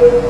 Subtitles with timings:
[0.00, 0.29] Thank you.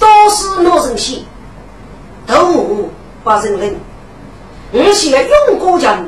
[0.00, 1.20] 都是老人些，
[2.26, 2.90] 都
[3.22, 3.76] 不人人，
[4.72, 6.02] 而且用国家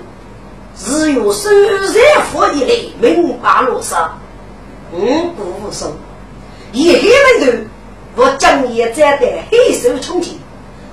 [0.76, 4.18] 只有收热富的类明白路上，
[4.92, 5.92] 嗯，不服输，
[6.72, 7.08] 一黑
[7.40, 7.64] 门头。
[8.14, 10.36] 我将也再得黑手冲天，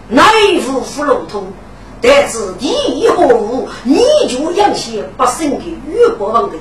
[0.08, 0.24] 内
[0.60, 1.48] 无福禄通，
[2.00, 6.56] 但是地一何物，你就养些不胜的玉国王的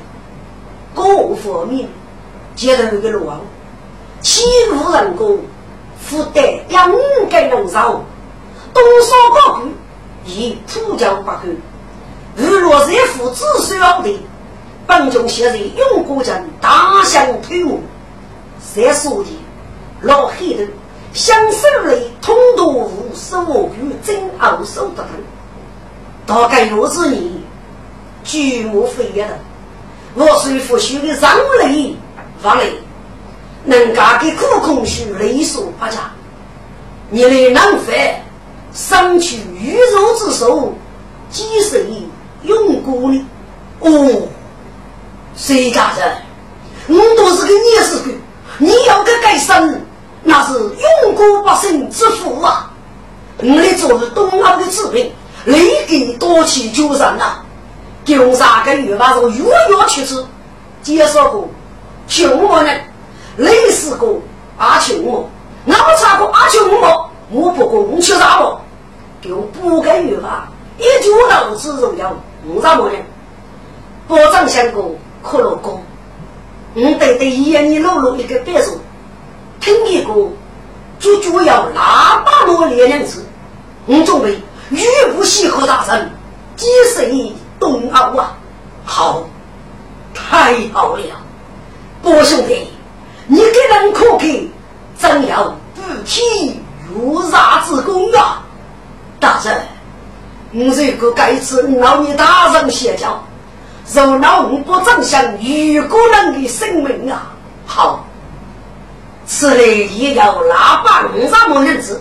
[0.92, 1.04] 各
[1.36, 1.88] 方面，
[2.56, 3.40] 接头的路王，
[4.20, 5.38] 欺负人工，
[6.08, 6.90] 负担养
[7.28, 8.02] 该人少，
[8.72, 9.68] 多少高官
[10.24, 11.40] 以土教不口，
[12.34, 14.18] 如若在父子少的，
[14.86, 17.78] 本中现在用国人大相推磨，
[18.74, 19.28] 谁说的？
[20.00, 20.62] 老黑头，
[21.12, 25.10] 相手里通夺无数与真傲手的很，
[26.24, 27.42] 大概若是你，
[28.24, 29.38] 举目飞跃的，
[30.14, 31.94] 我虽不许的让雷
[32.40, 32.72] 发雷，
[33.68, 36.10] 能干给苦空虚雷所不加，
[37.10, 38.16] 你的能飞，
[38.72, 40.72] 上去鱼肉之手，
[41.30, 41.86] 几谁
[42.42, 43.26] 用过呢？
[43.80, 44.28] 哦，
[45.36, 46.16] 谁家人？
[46.88, 48.14] 我都是个逆死鬼，
[48.56, 49.82] 你要个改生。
[50.22, 52.70] 那是永国百姓之福啊！
[53.38, 55.10] 我来做东欧的子民，
[55.44, 57.36] 立给多起救人呐！
[58.04, 60.24] 就三个月把这个月月去吃，
[60.82, 61.48] 介绍过
[62.08, 62.70] 穷我呢，
[63.38, 64.20] 累死过
[64.58, 65.28] 阿穷我，
[65.64, 68.60] 那么差过阿穷我，我不共吃啥么？
[69.22, 72.12] 就不给月吧，一句老子荣耀，
[72.46, 72.98] 我咋么呢？
[74.06, 75.82] 保障相公可乐公，
[76.74, 78.78] 我得得一年你露露一个别墅。
[79.60, 80.12] 听一个，
[80.98, 83.24] 就主要喇叭罗列两字。
[83.86, 84.40] 我准备
[84.70, 84.82] 玉
[85.16, 86.10] 不喜和大神，
[86.56, 88.36] 几岁东奥啊？
[88.84, 89.24] 好，
[90.14, 91.02] 太好了，
[92.02, 92.68] 波兄弟，
[93.30, 94.50] 你给人可给，
[94.96, 96.58] 怎要不提
[96.88, 98.42] 如啥之功啊？
[99.20, 99.60] 大人，
[100.52, 103.22] 我这个该次老你大人写教，
[103.86, 107.30] 受老我不正向玉个人的生命啊！
[107.66, 108.04] 好。
[109.26, 112.00] 此类也要喇叭五十么日子，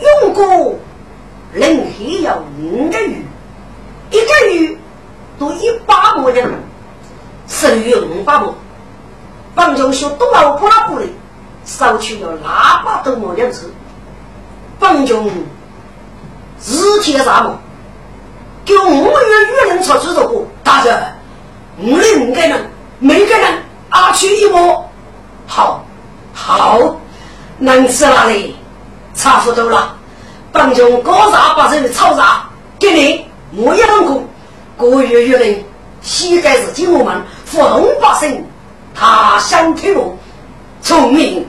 [0.00, 0.74] 用过
[1.52, 3.16] 人还要五个月，
[4.10, 4.76] 一个月
[5.38, 6.52] 都一百亩人，
[7.46, 8.52] 十月五百亩。
[9.56, 11.06] 帮中学东奥普拉布的，
[11.64, 13.72] 少去了喇叭多么两次。
[14.78, 15.28] 帮中
[16.62, 17.58] 日天啥么？
[18.66, 21.02] 给五月月人出去这个大人，
[21.78, 24.86] 五里五个人，每个人阿去一摸，
[25.46, 25.82] 好，
[26.34, 26.96] 好，
[27.58, 28.54] 能吃哪里？
[29.14, 29.96] 差不多了，
[30.52, 33.24] 帮中高茶把这里炒茶给你，
[33.56, 34.28] 我一份工，
[34.76, 35.64] 个月月领，
[36.02, 38.44] 膝盖是金我们福动百姓，
[38.98, 40.16] 他乡推我
[40.80, 41.46] 聪明。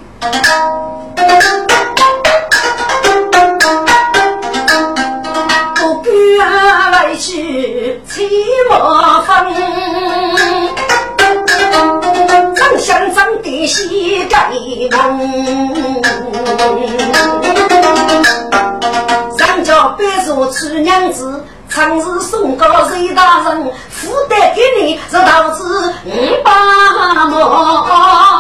[5.76, 8.30] 不敢来去起
[8.70, 9.46] 麻烦，
[12.54, 14.52] 长相长得膝盖
[14.92, 15.18] 疼，
[19.38, 25.64] 上家别说娶娘子，常日送高谁大人，负担给你是导致
[26.06, 26.52] 五百
[27.30, 28.37] 毛。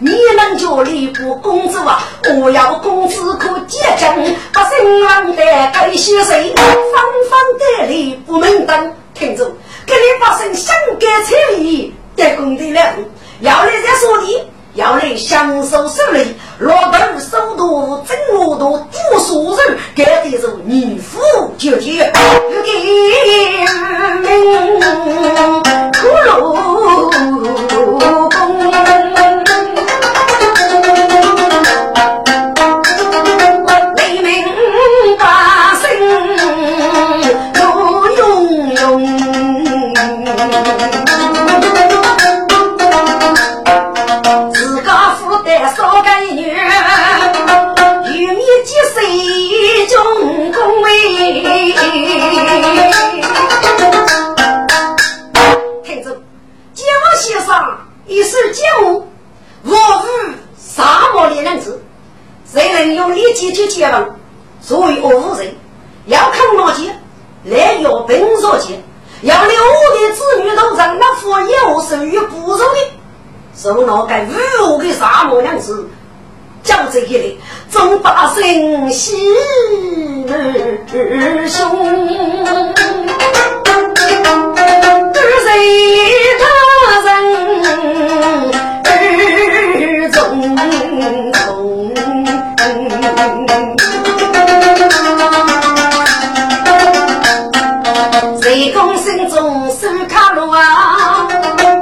[0.00, 2.02] 你能叫你不工资啊？
[2.40, 4.16] 我要公子可结账，
[4.52, 5.42] 把新郎的
[5.72, 6.54] 该些谁？
[6.54, 9.44] 方方的礼不明灯，听着，
[9.86, 12.94] 给你发生香格彩礼的工的了，
[13.40, 14.42] 要来再说你。
[14.78, 21.18] 要来享受胜利，落豆首都真我都读书人，干的是女夫
[21.58, 22.12] 就天，
[22.62, 22.70] 给
[24.20, 24.78] 命
[26.00, 27.08] 苦劳工。
[58.38, 59.08] 一首节目，
[59.64, 61.82] 我与沙漠的人子，
[62.46, 64.10] 谁能用力气去接吻？
[64.60, 65.56] 作为我夫人，
[66.06, 66.94] 要看我姐，
[67.44, 68.80] 来要本所见，
[69.22, 72.92] 要留我的子女都让那父有生育不容易，
[73.56, 75.88] 受那个侮辱的沙漠娘子。
[76.62, 77.40] 讲这个的，
[77.72, 79.16] 众百姓喜
[80.28, 81.66] 儿兄，
[91.32, 91.92] 中，
[98.42, 101.28] 谁公心中手卡路啊？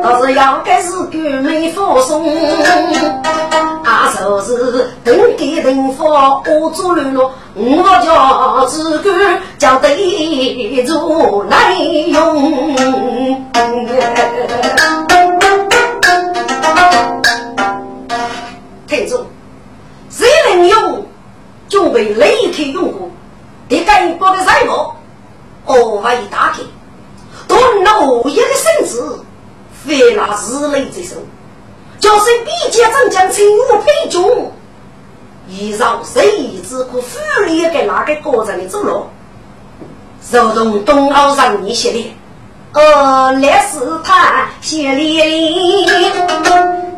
[0.03, 2.25] 倒是要该是狗没发送。
[4.19, 6.05] 就是等给人发，
[6.47, 9.13] 我做流落，我叫自个
[9.57, 11.75] 叫对住来
[12.09, 12.67] 用。
[21.69, 23.11] 就被雷克用过，
[23.69, 24.97] 得干包的财宝，
[25.67, 26.61] 额外打开，
[27.49, 29.19] 断了一个身子，
[29.85, 31.17] 非拿日雷之手。
[31.99, 34.23] 就是比肩正将青武配军，
[35.49, 39.07] 依绕谁之可 ful 利给哪个国人的走路？
[40.31, 42.05] 如同东欧人你系列，
[42.73, 45.87] 呃，来是他系列里，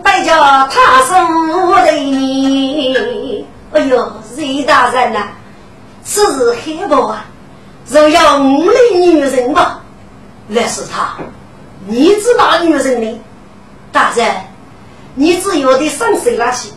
[0.03, 0.35] 代叫
[0.69, 3.47] 他生的你。
[3.73, 5.29] 哎呦，瑞大人呐，
[6.05, 7.25] 此事黑不啊？
[7.89, 9.81] 若要五类女人吧，
[10.47, 11.17] 那是他，
[11.87, 13.21] 你知哪女人呢？
[13.91, 14.27] 大人。
[15.15, 16.69] 你只有的生谁拉去，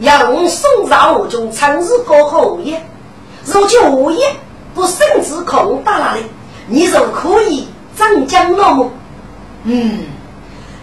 [0.00, 2.84] 要我送上我中长日高考物业，
[3.46, 4.26] 如今物业
[4.74, 6.20] 不甚至空大哪里？
[6.66, 8.92] 你就可以长江落幕。
[9.64, 10.00] 嗯，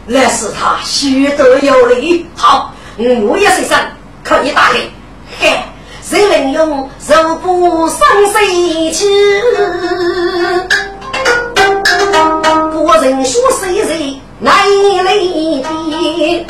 [0.08, 2.26] 那是他学得有理。
[2.36, 3.78] 好，物业先生
[4.24, 4.80] 可以打开。
[5.40, 5.60] 嘿，
[6.06, 7.98] 谁能用肉不伤
[8.32, 9.08] 谁去？
[12.72, 14.20] 不人说谁人？
[14.42, 14.52] 来
[15.06, 15.14] 来
[15.64, 16.46] 的，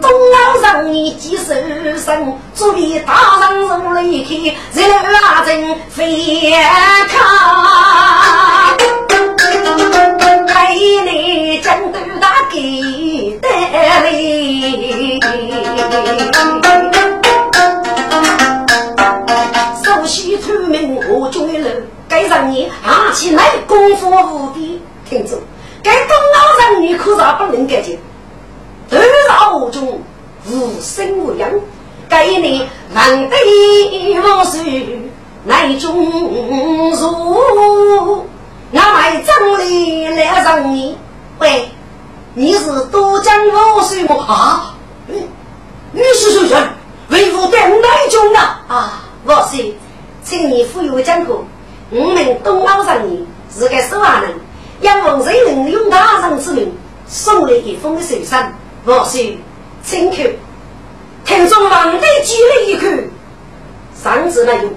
[0.00, 1.52] 东老上你几手
[1.98, 4.30] 生，左边大上如雷开，
[4.72, 4.80] 热
[5.12, 6.54] 拉阵飞
[7.08, 7.14] 看，
[10.46, 10.52] 给
[11.04, 14.06] 你江都大给得来，
[22.16, 25.38] 该让你啊起来功夫无比，听住，
[25.82, 27.98] 该东老人你可咋不能改进？
[28.88, 28.96] 徒
[29.28, 30.00] 劳中
[30.48, 31.50] 无生无养，
[32.08, 33.36] 该你万得
[34.22, 34.98] 万岁，
[35.78, 36.10] 中
[36.90, 38.26] 如
[38.70, 40.96] 那买账的来让你
[41.38, 41.68] 喂。
[42.32, 43.34] 你是多将
[43.74, 44.74] 我水么啊？
[45.06, 46.56] 你是谁？
[47.10, 47.76] 为我带我
[48.10, 48.40] 中呢？
[48.68, 49.74] 啊，我是
[50.24, 51.44] 请你赴约江湖。
[51.90, 53.24] 我们东老上你
[53.54, 54.34] 是个守华人，
[54.80, 56.72] 杨王谁能用大人之名
[57.06, 58.52] 送了一封的手上？
[58.84, 59.36] 老师，
[59.84, 60.24] 请求，
[61.24, 62.86] 听众王帝举了一口，
[64.02, 64.68] 上次没有，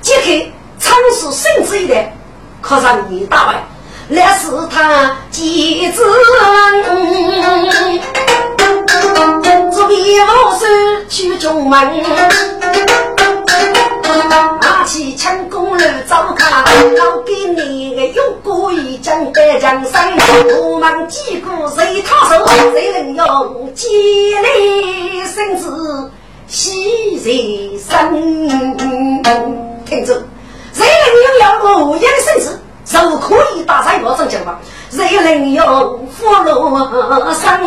[0.00, 0.46] 即刻
[0.78, 2.14] 仓鼠甚至一代，
[2.60, 3.64] 可让你大败。
[4.08, 6.04] 来是他几子，
[9.72, 12.04] 做别无事去中门，
[14.24, 16.64] 拿起枪弓来照看，
[16.96, 20.12] 要给你个有过一将得江山，
[20.60, 23.88] 我们几个谁他手，谁能用几
[24.34, 26.10] 力生子
[26.46, 28.14] 喜人生？
[29.84, 30.22] 听着，
[30.72, 31.44] 谁能用要
[31.84, 32.60] 我的生子？
[32.84, 34.58] 就可以打上我种情况，
[34.90, 36.78] 谁能用福禄
[37.34, 37.60] 生？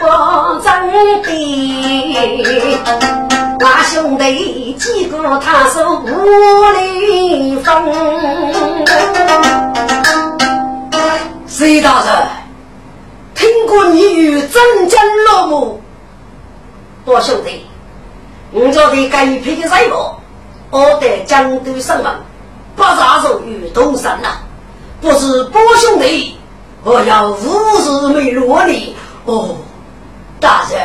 [0.00, 0.08] 相不
[0.60, 2.78] 争的，
[3.58, 6.06] 那兄弟几个他是无
[6.72, 7.84] 力分。
[11.46, 12.26] 隋大人，
[13.34, 15.82] 听过你与真真落幕，
[17.04, 17.66] 多兄弟，
[18.52, 20.14] 我叫你该批的任务，
[20.70, 22.10] 我得江都上门，
[22.74, 24.38] 不杀入于东山呐。
[25.02, 26.38] 不是波兄弟，
[26.84, 27.44] 我要无
[27.82, 29.56] 日没落你哦。
[30.40, 30.80] 大人，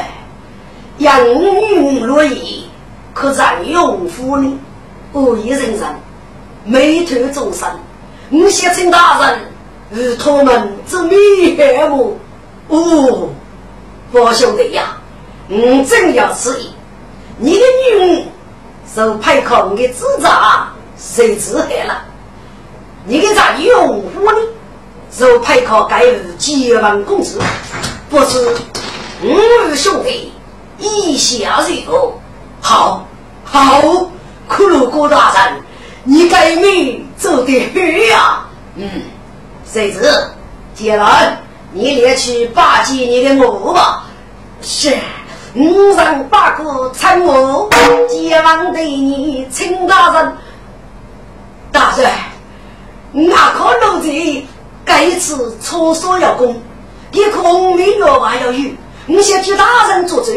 [0.98, 2.68] 养育乐意，
[3.14, 4.60] 可占用夫呢？
[5.14, 5.82] 我一人人，
[6.66, 7.70] 美头众生，
[8.30, 9.40] 我先请大人。
[9.92, 12.18] 与他们之面目，
[12.68, 13.30] 哦，
[14.12, 14.98] 宝兄弟呀，
[15.48, 16.72] 我真要此意。
[17.38, 18.24] 你的女儿
[18.94, 20.28] 受派靠你的指责，
[20.98, 22.02] 谁知害了？
[23.06, 24.38] 你的咋用户呢？
[25.12, 27.40] 受派靠该日结万公子，
[28.10, 28.54] 不知
[29.22, 30.34] 我与兄弟
[30.78, 32.14] 意下如何？
[32.62, 33.08] 好，
[33.44, 33.82] 好，
[34.50, 35.62] 骷髅郭大人，
[36.04, 37.80] 你该命走得好
[38.12, 38.46] 呀，
[38.76, 38.90] 嗯。
[39.66, 40.02] 谁知，
[40.74, 41.38] 接来，
[41.74, 44.06] 你连去巴结你的母吧。
[44.62, 44.96] 是，
[45.54, 47.70] 五人八个参谋，
[48.10, 50.38] 接王对你请大人。
[51.72, 52.10] 大人，
[53.12, 54.44] 那可奴才
[54.86, 56.62] 该次出所要攻，
[57.12, 58.70] 一可红梅药丸要有，
[59.08, 60.32] 你先替大人做主，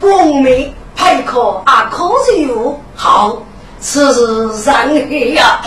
[0.00, 2.04] 红梅派可啊可
[2.36, 3.42] 任务好，
[3.80, 5.60] 此事让你呀。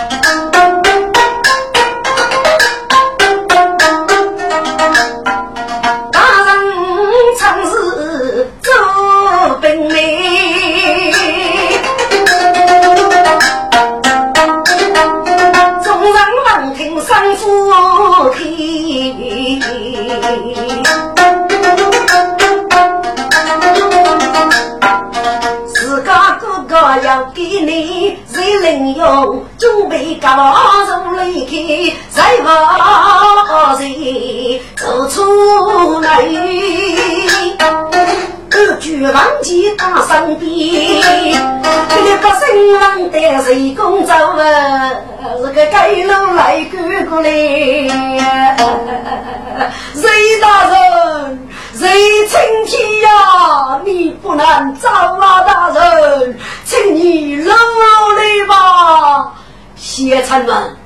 [49.93, 50.09] 谁
[50.41, 51.47] 大人？
[51.73, 51.87] 谁
[52.27, 53.81] 青天呀？
[53.83, 59.33] 你不能走啊，大人，请你落来吧。
[59.75, 60.77] 先臣们，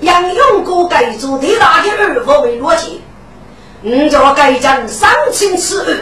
[0.00, 3.02] 杨勇哥该做的那个二佛为逻辑，
[3.82, 5.98] 我叫该将三清此案。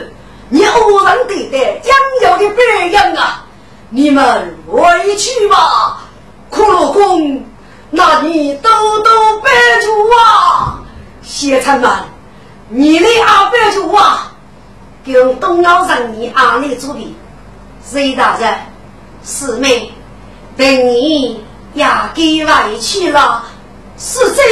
[0.50, 3.44] 你偶然对待将要的白羊啊！
[3.90, 6.00] 你们回去吧，
[6.50, 7.44] 骷髅公，
[7.90, 9.50] 那你兜兜白
[9.82, 10.77] 主啊！
[11.28, 11.90] 谢参们，
[12.70, 14.32] 你的阿白主啊，
[15.04, 17.14] 跟东老人你阿内主比，
[17.84, 18.58] 隋大人，
[19.22, 19.92] 四妹，
[20.56, 21.44] 被你
[21.74, 23.44] 押给外去了，
[23.98, 24.42] 是谁？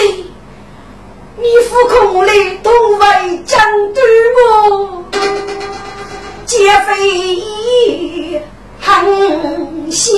[1.38, 3.59] 你夫空来同为将
[3.95, 4.02] 对
[4.37, 5.02] 我，
[6.45, 8.38] 皆非一
[8.83, 10.14] 恨先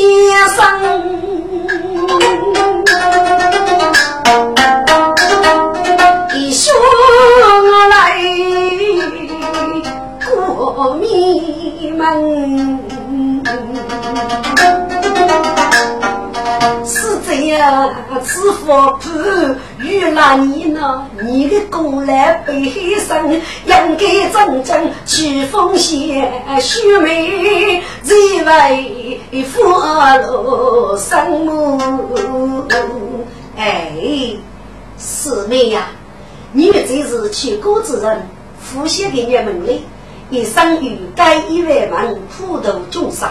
[0.56, 0.58] 生。
[10.34, 12.78] 过迷门，
[16.84, 17.90] 是这样，
[18.24, 19.08] 此佛不
[19.78, 21.58] 与那你呐，你的。
[21.70, 22.12] 功劳
[22.46, 23.40] 被牺牲，应
[23.96, 26.32] 该真正去奉献。
[26.60, 32.66] 须眉只为父老生母。
[33.56, 33.92] 哎，
[34.96, 35.88] 四妹呀，
[36.52, 38.28] 你们这是去过之人，
[38.60, 39.84] 父写给你们的，
[40.30, 43.28] 一生与该一万门，普度众生。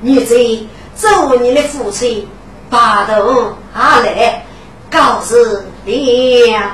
[0.00, 2.26] 你这做你的父亲，
[2.68, 4.44] 把头下来。
[4.90, 5.36] 告诉
[5.84, 6.72] 了，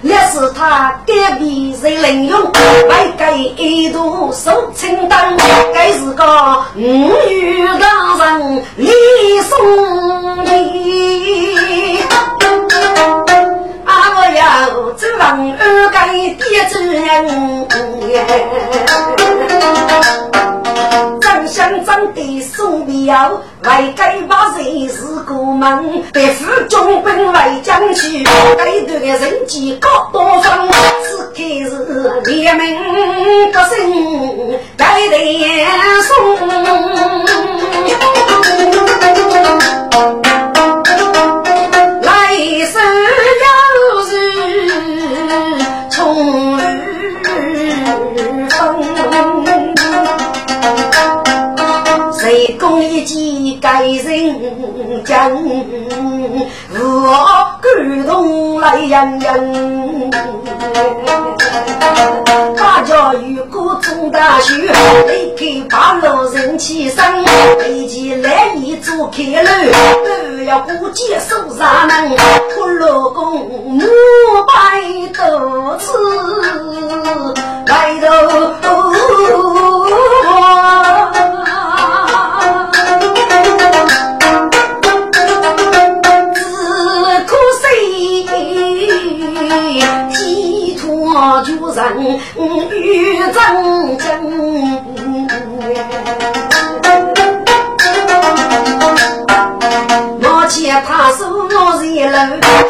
[0.00, 2.42] 那是他隔壁人领用，
[2.88, 5.36] 外给一度收清单，
[5.72, 8.90] 该是个五女大人李
[9.42, 12.00] 松林。
[14.14, 15.22] 我要指望
[15.58, 17.02] 二该爹子人。
[21.44, 28.24] 想长得宋彪，外该把人是过门，被府中兵外将去，
[28.56, 30.66] 该段的人机高多方，
[31.04, 32.80] 此刻是联名
[33.52, 35.14] 个声，该得
[36.02, 36.12] 送。
[52.78, 55.34] 一计改人间，
[56.74, 60.10] 我感动来人人。
[62.56, 64.52] 大家如果中大学，
[65.08, 67.04] 离开八路人起身，
[67.58, 69.48] 飞机来一座开路，
[70.36, 72.16] 都要过节守上门，
[72.54, 73.80] 苦劳工五
[74.46, 74.52] 百
[75.14, 75.92] 多次，
[77.66, 77.98] 来
[78.62, 78.81] 头。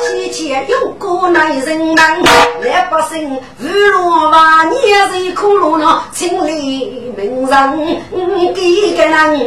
[0.01, 2.23] 西前有个男人难，
[2.63, 9.39] 来百姓如落万年人苦路呢，请里名人几个人，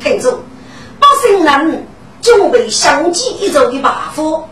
[0.00, 0.40] 听住，
[0.98, 1.86] 百姓人
[2.20, 4.42] 准备相继一走的把夫。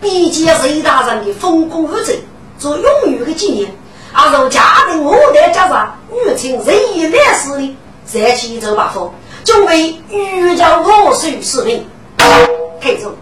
[0.00, 2.20] 比肩隋大人的丰功伟绩，
[2.58, 3.68] 做永远的纪念。
[4.12, 9.10] 而如家庭五代家上，女亲仁义烈士的，再起走把风，
[9.42, 11.84] 准备御教我水视频。
[12.80, 13.12] 看住，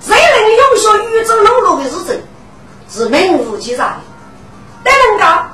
[0.00, 2.22] 谁能永续宇宙路路的日子，
[2.88, 3.94] 是名副其实的。
[4.82, 5.50] 但人家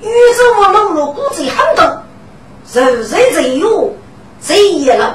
[0.00, 2.02] 宇宙我路路古迹很多，
[2.72, 3.92] 人人人有，
[4.40, 5.14] 谁也能，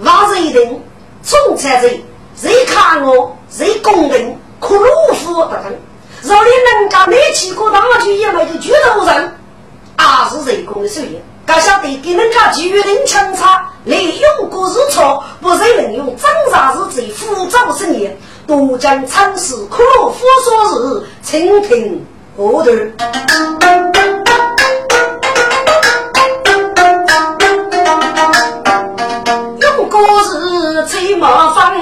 [0.00, 0.82] 万人一定，
[1.22, 2.00] 从才人，
[2.36, 3.36] 谁看我？
[3.50, 4.38] 谁公平？
[4.60, 5.64] 可鲁夫不等。
[6.22, 9.34] 若你能家没去过大剧院的巨头人，
[9.96, 11.18] 还是人工的手艺。
[11.50, 18.08] 敢晓得给人家巨人强差，利用过日错，不是能用正常日子复杂生意，
[18.46, 22.76] 都将尝试可鲁夫说是蜻蜓河段。
[29.60, 31.74] 用过日吹麻烦。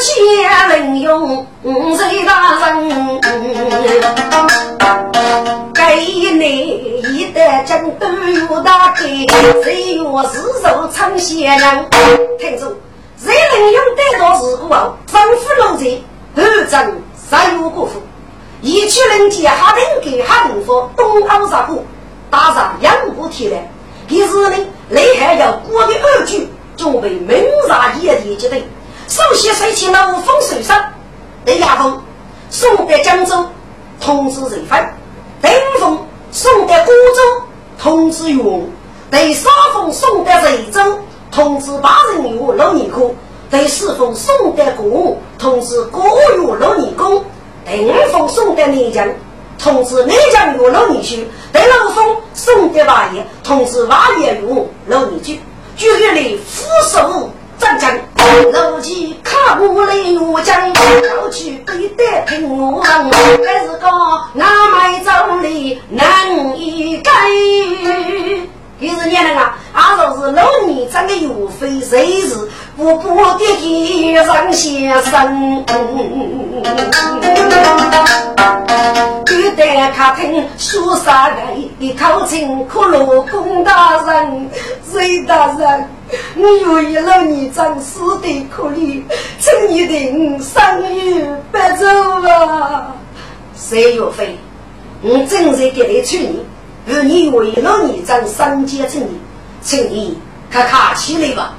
[0.00, 1.44] 千人用
[1.96, 3.20] 谁大人？
[6.46, 9.04] 一代江都有大开，
[9.62, 11.86] 谁愿自受成仙人？
[12.38, 12.76] 听住，
[13.16, 16.02] 谁能用得到事故后，政府路财，
[16.36, 18.02] 二镇三有国富，
[18.60, 21.82] 一区人家哈登给哈登说东欧啥户，
[22.30, 23.70] 打上养不起来。
[24.06, 24.56] 第四呢，
[24.90, 28.60] 内海要过的二句，准备明杀野地阶段。
[29.08, 30.92] 首先，水起怒风水上，
[31.46, 32.02] 雷亚峰
[32.50, 33.46] 送得江州，
[33.98, 34.78] 通知人分；
[35.40, 35.98] 登峰
[36.34, 37.44] 送得古州，
[37.78, 38.68] 通知云；
[39.08, 40.80] 第三峰送得瑞州，
[41.30, 43.02] 通知八人岳老尼科；
[43.48, 46.02] 对四峰送得国，通知国
[46.36, 47.22] 岳老尼公；
[47.64, 49.08] 第五峰送得内江，
[49.60, 55.40] 通知内江岳老尼区；第六峰送得瓦业，通知瓦业岳老尼居。
[55.76, 57.30] 举个例，副手。
[57.58, 58.00] 战争，
[58.52, 63.10] 如今看我来我将，要去背得平我人，
[63.44, 63.88] 还是个
[64.38, 65.10] 俺买走
[65.42, 67.10] 的难一改。
[68.80, 69.40] 就是你那个，
[69.72, 72.36] 俺说是老年长的岳飞，谁是
[72.76, 75.64] 不不的一上先生？
[79.24, 81.36] 就在客厅说啥个？
[81.78, 84.50] 一口称可罗公大人，
[84.82, 85.88] 隋大人。
[86.36, 89.02] 我愿意老你长死的可怜，
[89.38, 91.86] 请你的生育不走
[92.28, 92.92] 啊！
[93.56, 94.36] 谁岳飞，
[95.02, 96.44] 我正在给你劝你，
[96.86, 99.18] 而你为了你长三阶正义，
[99.62, 100.18] 请你
[100.50, 101.54] 看看起来吧。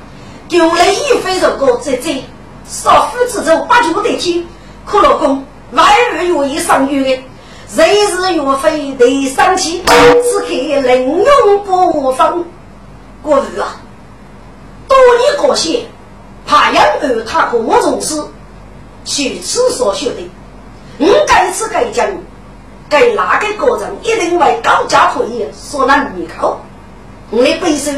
[0.48, 2.24] 丢了一飞肉过在这，
[2.68, 4.46] 少夫之走八九得天，
[4.86, 7.24] 可老公万二愿意上月的。
[7.68, 12.46] 谁是岳飞得生气，只可凌用不放。
[13.24, 13.82] 过日啊，
[14.88, 15.86] 多年过些，
[16.46, 18.24] 怕养儿他和我从事，
[19.04, 20.30] 去此所学的。
[21.00, 22.08] 我该吃该讲，
[22.90, 26.60] 给哪个个人一定为高价可以所难弥口。
[27.32, 27.92] 我的背手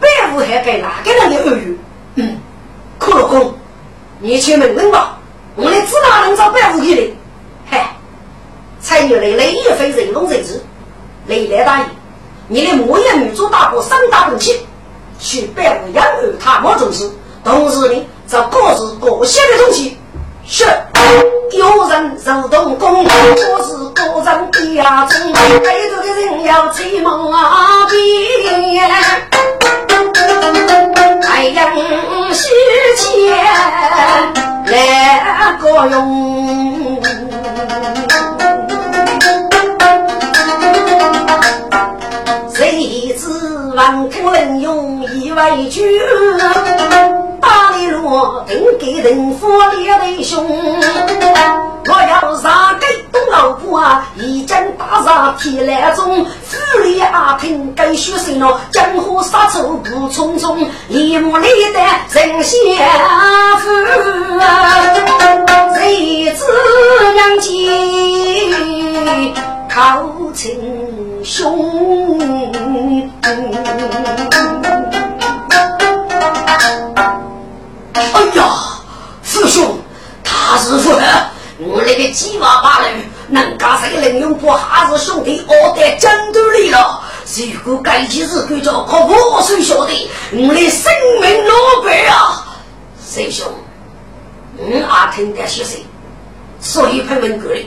[0.00, 1.78] 百无还给哪个人的耳语？
[2.14, 2.38] 嗯，
[2.98, 3.54] 可老公，
[4.20, 5.18] 你去问问吧，
[5.56, 7.16] 我的指哪能找百无去的？
[7.68, 7.94] 嗨。
[8.80, 10.62] 才女累累也非人龙人质，
[11.26, 11.84] 累来大爷，
[12.46, 14.60] 你的母爷女主大哥三大本气，
[15.18, 17.10] 去拜五养儿他莫重视，
[17.42, 19.98] 同时呢，找各自各县的东西，
[20.46, 20.64] 是
[21.52, 23.08] 有人手动工，我
[23.64, 25.32] 是个人的呀中，
[25.62, 27.98] 背着的人要追梦啊边，
[31.22, 31.74] 太阳
[32.32, 32.50] 西
[32.96, 33.02] 前
[34.66, 36.28] 来个用。
[43.74, 46.00] 万古人用以为句，
[48.08, 50.46] 大里路定给人佛列的凶。
[51.86, 56.24] 我要杀给东老婆啊，一将大杀天来中。
[56.24, 61.80] 府里阿平该学生咯，江湖杀仇不匆匆，一目里的
[62.12, 62.72] 人先
[63.58, 63.68] 富
[64.38, 64.48] 啊，
[65.74, 66.44] 谁知
[67.14, 69.34] 娘亲
[69.68, 70.02] 靠
[70.34, 70.58] 亲。
[71.24, 72.18] 兄，
[77.98, 78.80] 哎呀，
[79.24, 79.78] 师兄，
[80.22, 80.98] 他是说
[81.58, 87.02] 我那个鸡娃娃人，能干这个林永波还是兄弟，我得真斗里了。
[87.64, 92.46] 如果该件事干着，可我谁晓得我的生命落败啊！
[93.04, 93.46] 师兄，
[94.56, 95.84] 我阿听得些谁，
[96.60, 97.60] 所以喷问过来，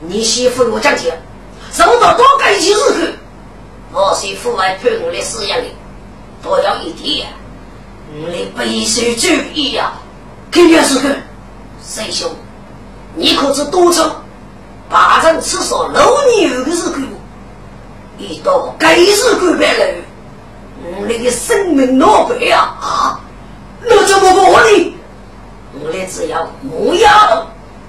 [0.00, 1.10] 你媳妇我讲起。
[1.72, 3.14] 受到多改起日去，
[3.92, 5.66] 我是父外判我的饲养的，
[6.42, 7.28] 多要一点，
[8.12, 9.92] 我的背受注意呀！
[10.50, 11.08] 肯定是个
[11.86, 12.28] 师兄，
[13.14, 14.22] 你可知多少？
[14.88, 17.06] 霸占厕所老牛的日去，
[18.18, 19.94] 一到该日干白了，
[20.82, 22.74] 我那个生命老白呀！
[22.80, 23.20] 啊，
[23.80, 24.94] 那怎么办呢？
[25.80, 27.46] 我的只要木要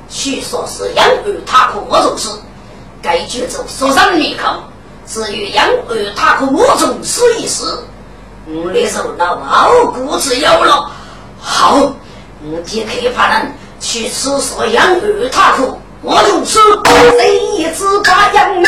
[0.08, 2.30] 去说是养儿他可我做事。
[3.02, 4.62] 该举走所上面孔，
[5.08, 7.64] 至于养儿他可我重视一试。
[8.54, 10.92] 我的手脑傲骨子有了，
[11.40, 11.78] 好，
[12.44, 15.78] 我即刻派人去厕所养儿他可。
[16.04, 16.60] 我从此
[17.16, 18.68] 谁一次把杨梅，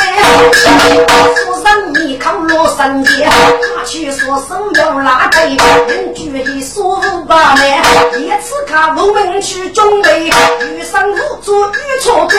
[1.43, 3.27] 说上你靠罗三姐，
[3.75, 7.81] 他去说手要拉开，人觉得舒服把妹，
[8.19, 12.37] 一次看我们去准备，遇上无助遇挫折，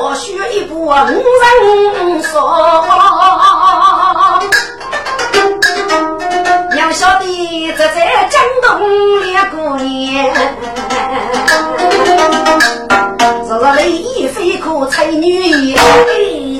[0.00, 2.40] 我学一步五人说，
[6.88, 8.80] 不晓得这在江东
[9.26, 10.32] 两过年。
[13.44, 15.76] 日来一飞可才女也，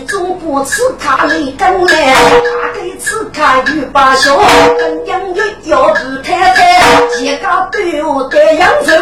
[0.07, 2.13] 总不吃卡里根嘞，
[2.45, 4.37] 大概吃卡鱼把小，
[4.77, 6.79] 跟养鱼要不太太，
[7.17, 8.93] 几个对我的养子，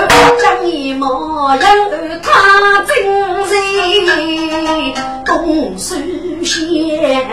[0.40, 2.94] 讲一模样儿他真
[3.48, 3.52] 是
[5.24, 5.96] 东苏
[6.44, 7.26] 县，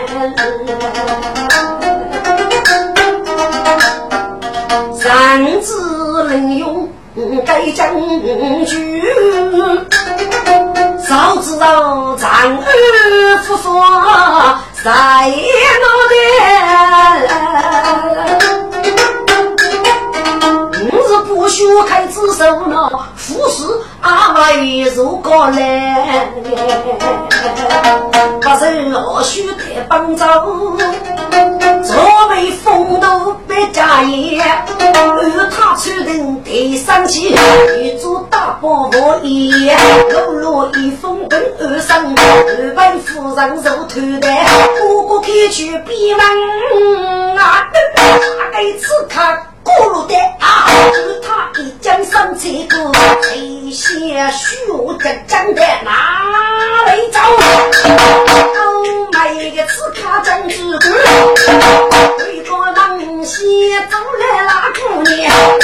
[5.04, 6.88] 三字能用。
[7.44, 7.86] 该将
[8.64, 9.04] 军，
[11.06, 13.78] 早知道丈儿夫妇
[14.82, 14.90] 在
[15.82, 16.16] 那边，
[20.90, 23.62] 我是不许开子手呢，富士
[24.00, 26.30] 阿妹如果来，
[28.40, 29.54] 不是何须得
[29.86, 30.24] 帮助。
[31.84, 31.94] 作
[32.30, 33.23] 为风度
[33.74, 37.36] 家宴，而他出人得生气，
[37.76, 39.68] 一做大包袱一
[40.12, 44.46] 落落一封文二生，二本夫人受头戴，
[44.78, 46.24] 哥哥开去闭门
[47.36, 47.68] 啊！
[48.38, 49.20] 他该此刻
[49.64, 50.70] 过路的啊，
[51.26, 53.28] 他一将生这个这
[53.72, 54.54] 些血
[55.00, 55.90] 的长的哪
[56.94, 57.18] 里走？
[57.88, 57.90] 哦，
[59.12, 60.62] 每个此刻真是。
[62.56, 63.44] 我郎先
[63.90, 65.58] 走来那姑娘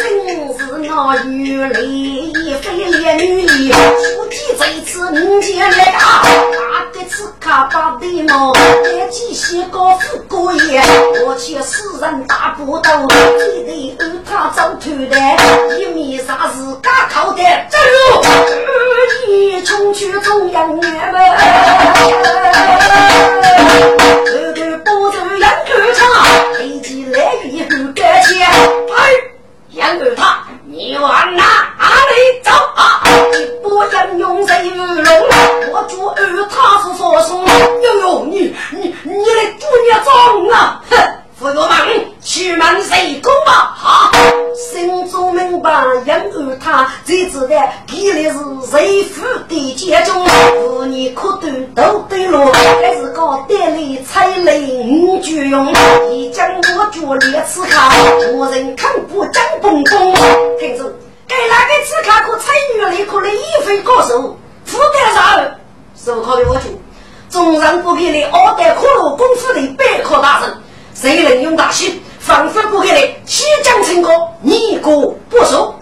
[0.00, 10.82] 真是那有泪非烈女意夫妻在此能见来啊大哥此刻把眉毛爱妻心高富个眼
[11.24, 11.60] 我却
[12.00, 20.82] 人大不到你得二他找头的一米三四嘎靠的正如儿女重娶重养门
[24.84, 26.02] 头头不走杨二叉，
[26.58, 29.12] 飞机来以后感谢，哎，
[29.70, 30.46] 杨二叉。
[30.66, 33.02] 你往哪里走啊？
[33.34, 35.12] 一波英勇谁如龙？
[35.72, 36.16] 我主二
[36.48, 37.44] 他是所送。
[37.44, 40.80] 哟哟，你你你来做孽种啊！
[40.88, 40.96] 哼，
[41.40, 41.70] 父母们
[42.22, 43.74] 去门谁攻吧？
[43.74, 44.12] 哈！
[44.54, 45.70] 心中明白，
[46.04, 52.44] 因二他最知道，给的是谁府的家中，妇女可都都对路，
[52.82, 55.66] 还是个带来彩雷五句用，
[56.10, 57.90] 一将我脚列刺卡，
[58.34, 60.12] 无人看不张蹦蹦。
[60.58, 60.84] 听着，
[61.26, 65.40] 给哪个刺卡可彩女来可能一飞高手，副干啥？
[65.96, 66.78] 手铐的我主，
[67.30, 70.54] 众人不给的奥黛可罗功夫的百科大神，
[70.94, 72.02] 谁能用大戏？
[72.18, 75.74] 仿佛不给的七将成功，你过不熟。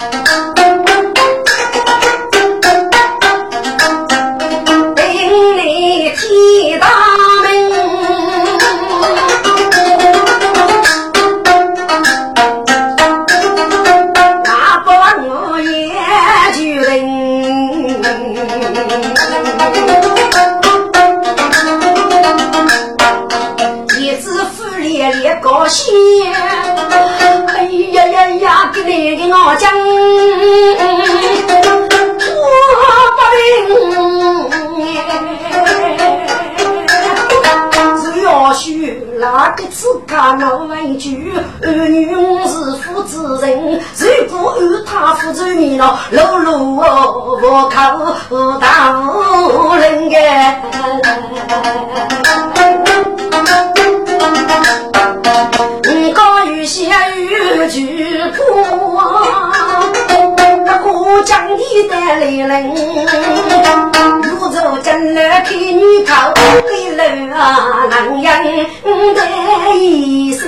[25.50, 25.66] 我
[29.56, 29.74] 将我
[33.16, 33.34] 不平，
[38.02, 41.32] 只要许那个自家老为句，
[41.62, 42.14] 儿女
[42.46, 44.06] 是父之人，如
[44.37, 48.14] 果他父子面了，路路我靠
[48.61, 48.92] 大
[49.78, 50.62] 人哎。
[60.83, 62.75] 过江的带来人，
[64.23, 66.33] 如走真来看女靠，
[66.68, 67.03] 给了
[67.88, 68.66] 男人
[69.14, 69.21] 的
[69.77, 70.42] 一生。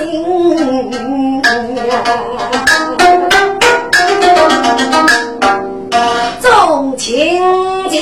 [6.39, 7.39] 纵情
[7.89, 7.99] 家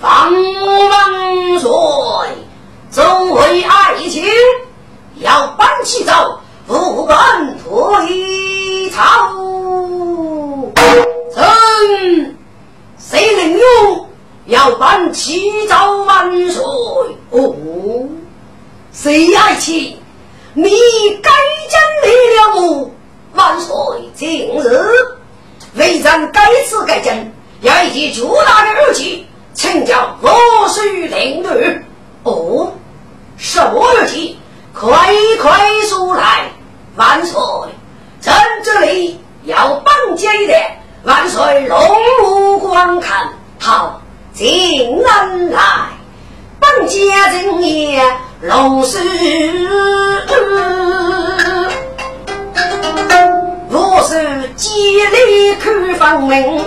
[0.00, 0.32] 方
[0.90, 0.92] 万
[1.58, 1.70] 岁，
[2.90, 4.24] 纵为爱情
[5.16, 6.40] 要搬起走。
[6.66, 9.34] 不敢退朝，
[11.34, 12.36] 臣
[12.98, 14.08] 谁能用？
[14.46, 16.62] 要办七朝万岁！
[17.30, 17.54] 哦，
[18.92, 19.98] 谁爱卿？
[20.54, 20.70] 你
[21.22, 21.30] 该
[21.68, 22.90] 将来了么？
[23.34, 23.74] 万岁！
[24.14, 24.80] 今日
[25.74, 30.30] 为咱该次改正，要一件巨大的日期，请教何
[30.68, 31.84] 须领略？
[32.22, 32.72] 哦，
[33.36, 34.38] 什么日期？
[34.72, 34.90] 快
[35.40, 36.50] 快说来！
[36.96, 37.40] 万岁！
[38.20, 40.54] 朕这里要办接的，
[41.02, 41.80] 万岁龙
[42.22, 43.30] 目观看。
[43.58, 44.00] 好，
[44.32, 45.60] 请人来，
[46.60, 48.00] 本家今夜
[48.40, 48.98] 龙师，
[53.70, 56.60] 我是极力看方明。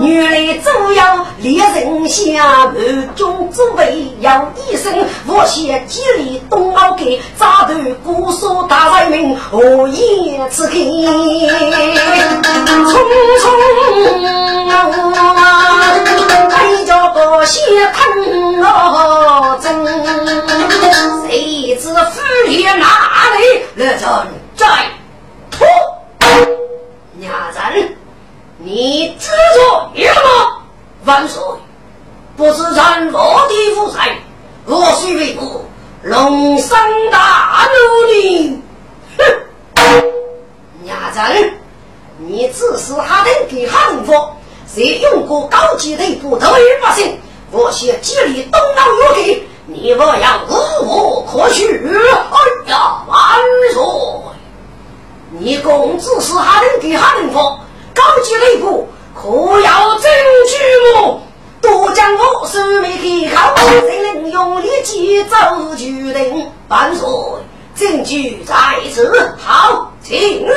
[0.00, 10.74] 原来主要猎人下暗中之位要一生，我先激励东奥给扎头姑苏大人民何言之开？
[10.74, 10.80] 匆
[13.40, 13.42] 匆
[16.48, 16.54] 带
[16.84, 17.60] 着个血
[17.92, 19.84] 喷了针，
[21.26, 22.86] 谁知府里哪
[23.36, 23.40] 里
[23.74, 23.98] 来人
[24.56, 24.66] 在？
[25.50, 25.66] 脱
[27.18, 27.30] 娘
[27.74, 27.76] 人。
[28.70, 30.62] 你知错什么？
[31.06, 31.42] 万岁！
[32.36, 34.14] 不是咱落地无才，
[34.66, 35.64] 我虽为国
[36.02, 36.76] 龙生
[37.10, 38.62] 大怒呢。
[39.16, 40.04] 哼！
[40.82, 41.18] 娘子，
[42.18, 47.18] 你自是哈登给哈人佛，谁用过高级的部头而百姓？
[47.50, 50.52] 我先激励东道有给，你莫要无
[50.86, 51.66] 我可取。
[51.66, 53.18] 哎呀，万
[53.72, 53.82] 岁！
[55.38, 57.60] 你公子是哈登给哈人佛。
[57.98, 60.02] 高级内部可要证
[60.48, 60.56] 据
[60.94, 61.20] 么？
[61.60, 65.36] 多将我手没开口，谁能用力击走
[65.76, 66.48] 决定？
[66.68, 67.08] 万岁！
[67.74, 68.54] 证据在
[68.94, 70.16] 此，好，请
[70.46, 70.56] 上来。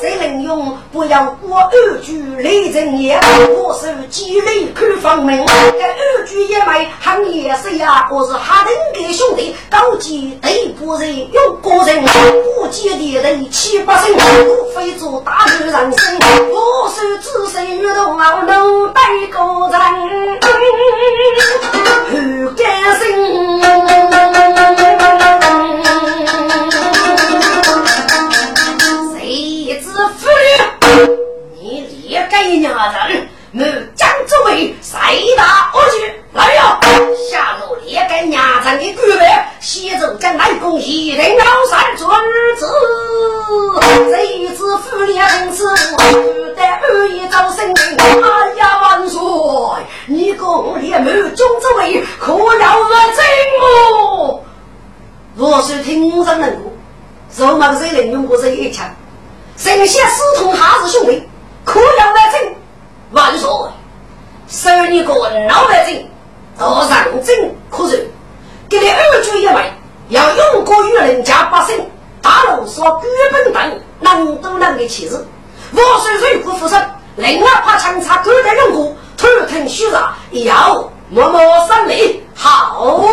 [0.00, 0.78] 谁能用？
[0.92, 3.20] 不要过二句雷震也。
[3.50, 8.08] 我是积累看方门，这二句也没行也是呀。
[8.12, 8.72] 我是哈登
[9.02, 11.28] 的兄弟，高级对不人。
[11.32, 13.50] 有个人，不接的人。
[13.50, 15.92] 七八成，不非做大女人。
[15.98, 16.16] 生。
[16.52, 19.40] 我是只身遇到老奴带个
[19.72, 20.38] 人，
[22.12, 22.14] 不
[22.62, 23.81] 甘心。
[32.62, 33.64] 一娘人，我
[33.96, 36.22] 将之为谁大恶举？
[36.32, 36.78] 来呀！
[37.28, 39.26] 下路列给娘人的官位，
[39.58, 42.08] 西走将来攻一定要三尊
[42.56, 42.70] 子。
[44.12, 47.74] 这一次夫两次，不得二一招生。
[47.98, 49.20] 哎呀万岁！
[50.06, 53.24] 你攻列满中之位，可要我真
[53.60, 54.44] 我！
[55.34, 56.72] 若是听上能过，
[57.36, 58.88] 肉麻谁能用过这一枪？
[59.56, 61.28] 神仙师同还是兄弟？
[61.64, 62.30] 可要来。
[62.32, 62.54] 争，
[63.10, 63.48] 万岁！
[64.48, 65.14] 收你个
[65.48, 66.08] 老百姓，
[66.58, 68.10] 到上阵可是
[68.68, 69.72] 给你二句一位，
[70.08, 71.86] 要用过与人家百姓，
[72.20, 75.26] 大路说根本等，能都能的气势。
[75.72, 80.02] 我虽水不服身，另外怕强插狗的人过，头疼虚热，
[80.44, 82.22] 要默默胜利。
[82.34, 83.04] 好，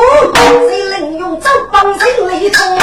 [0.67, 2.77] 谁能用走帮谁雷冲？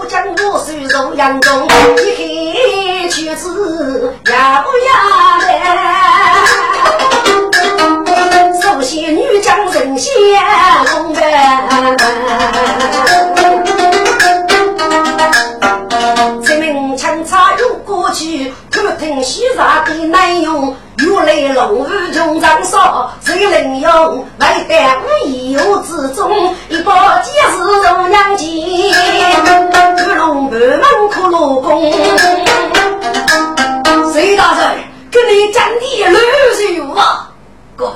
[0.00, 0.72] 我将我手
[1.08, 1.66] 入杨中，
[1.98, 4.90] 一黑去子要不要
[5.46, 5.50] 的？
[8.60, 10.12] 首先女将人先
[10.86, 11.20] 红的。
[19.02, 24.24] 听西沙的内容，原来龙武中长少，谁能用？
[24.38, 28.48] 为得无有之中，一把剑是如娘剑，
[29.96, 31.92] 乌龙半门苦罗功。
[34.12, 34.78] 谁大人
[35.10, 36.22] 跟你讲的乱
[36.54, 37.28] 说啊？
[37.74, 37.94] 各位，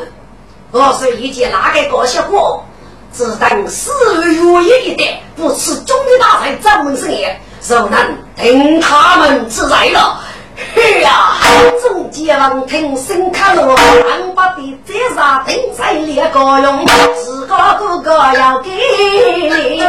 [0.73, 2.65] 我是一见哪个高小伙，
[3.13, 3.93] 只等四
[4.25, 7.41] 月一代，不吃中的大菜，咱们生也。
[7.63, 10.21] 受难，听他们之在了。
[10.57, 11.37] 去呀！
[11.83, 19.83] 众将王听声卡罗，安把的这啥定在列个用，自个个个要给你。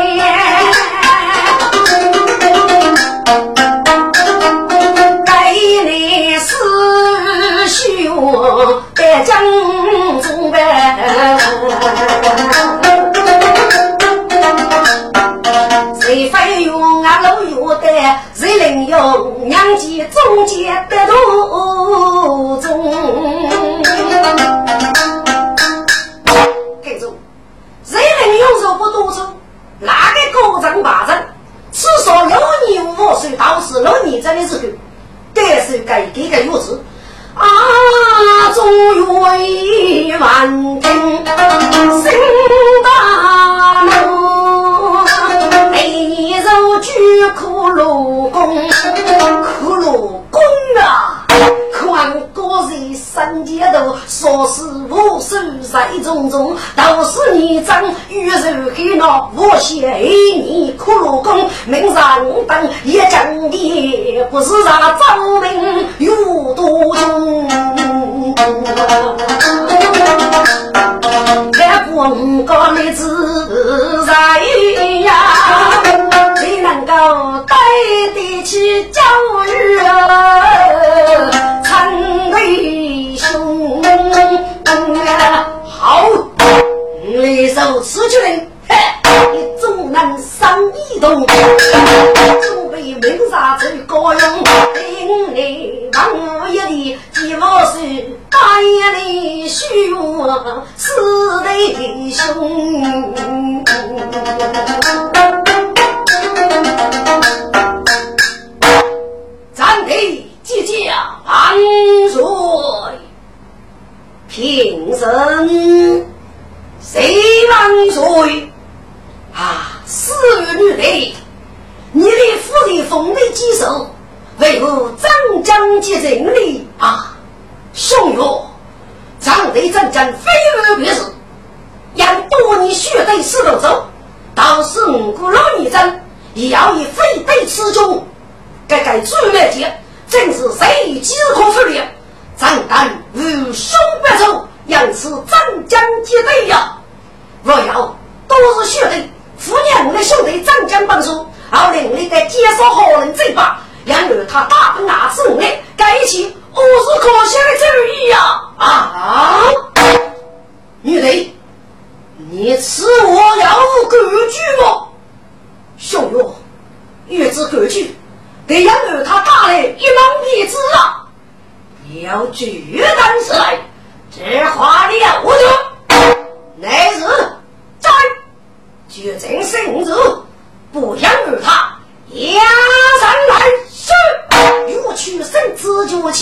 [5.25, 6.55] 给你师
[7.67, 9.41] 兄的将
[10.21, 11.37] 中呗。
[16.01, 17.41] 谁非用啊老，
[18.33, 22.91] 谁能用娘家中间的路中？
[26.83, 27.15] 记住，
[27.83, 29.25] 谁能用手不多中？
[29.79, 31.17] 哪个高张八张？
[31.71, 34.67] 至少六年五岁，到是六年真的是够。
[35.33, 36.75] 该是该给个钥匙
[37.35, 37.45] 啊！
[38.55, 39.01] 终于
[40.17, 40.91] 完成
[42.01, 42.11] 新
[42.83, 43.66] 大
[47.35, 48.57] 苦罗宫，
[49.59, 50.41] 苦罗宫
[50.81, 51.25] 啊！
[51.73, 55.35] 看高人三街头，说是无数
[55.71, 67.47] 在种种，都是你长玉手黑脑，我写你苦罗宫，名上等也讲的不是让赵明有多重。
[71.53, 74.13] 这广告的自在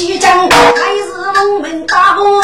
[0.05, 2.43] 起将，来日龙门大王，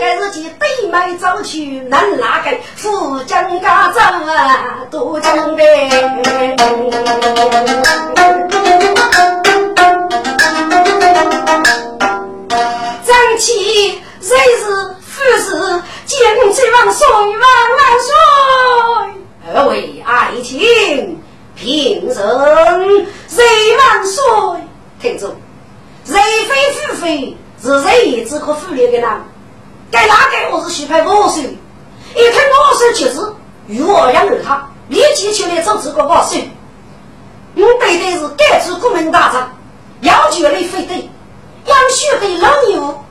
[0.00, 5.88] 该日去对麦早去，难哪个富将家长啊，都将备。
[13.04, 17.40] 张起谁是富士，见起万岁万
[17.78, 18.10] 万岁！
[19.54, 20.02] 二位。
[20.04, 21.20] 爱卿，
[21.54, 23.44] 平生谁
[23.76, 24.24] 万岁？
[25.00, 25.36] 听着，
[26.06, 26.14] 谁
[26.48, 29.22] 非富非是谁只可富立的呢？
[29.90, 31.40] 该哪个我是许配我手？
[31.40, 33.32] 一听我手就是，
[33.66, 36.38] 与我养儿他，立即出来做这个我手。
[37.56, 39.50] 我对的是该出国门大战，
[40.02, 41.10] 要求你非得。
[41.64, 43.04] 养血的老牛，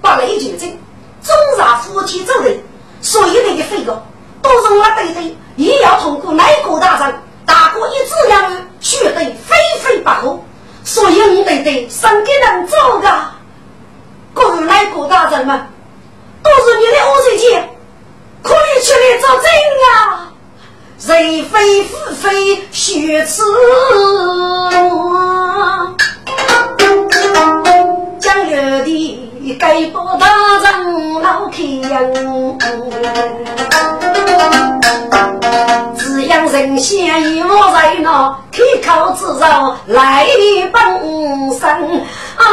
[0.00, 0.78] 把雷绝症，
[1.20, 2.58] 总让夫妻走人，
[3.02, 4.02] 所以那个费用
[4.40, 10.40] 都是我对的，也要通过内国大战，大国一致两人，血得非非不可，
[10.84, 13.08] 所以你对的生给人做的，
[14.34, 15.68] 各位内国大战嘛，
[16.42, 17.70] 都是你的恶水钱，
[18.42, 19.44] 可以出来作证
[19.92, 20.32] 啊，
[20.98, 23.42] 人非是非，血耻。
[28.18, 30.26] 将有的该报大
[30.62, 31.56] 人老开
[31.88, 32.58] 恩，
[36.30, 40.24] 只养人先一我在那开口之肉来
[40.72, 40.80] 帮
[41.58, 41.68] 生。
[42.36, 42.46] 啊，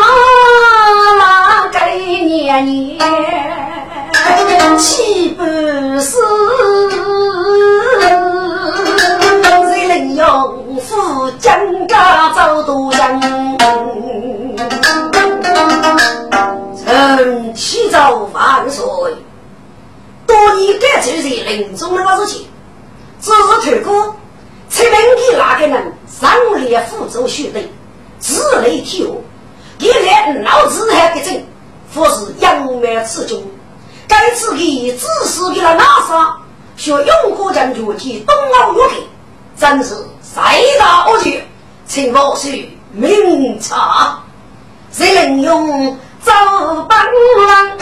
[1.19, 2.97] 那个年年
[4.79, 5.43] 岂不
[5.99, 6.17] 是？
[9.69, 13.57] 谁能用富江家走多人？
[16.83, 18.83] 臣启奏万岁，
[20.25, 22.47] 多年该就是临终那个事情，
[23.19, 24.15] 只是透过
[24.69, 24.97] 出门的
[25.37, 26.29] 那个人上
[26.61, 27.59] 列辅助学的，
[28.19, 29.23] 自雷体悟，
[29.79, 31.43] 一来脑子还不正，
[31.93, 33.43] 或是阳脉刺中，
[34.07, 36.37] 该次的自私给了哪啥？
[36.75, 38.97] 学永国将军及东奥乐队，
[39.57, 41.41] 真是赛大恶极，
[41.87, 42.49] 请我是
[42.91, 44.19] 明察，
[44.91, 45.97] 谁能用？
[46.23, 46.33] 走
[46.89, 46.97] 奔
[47.47, 47.77] 浪，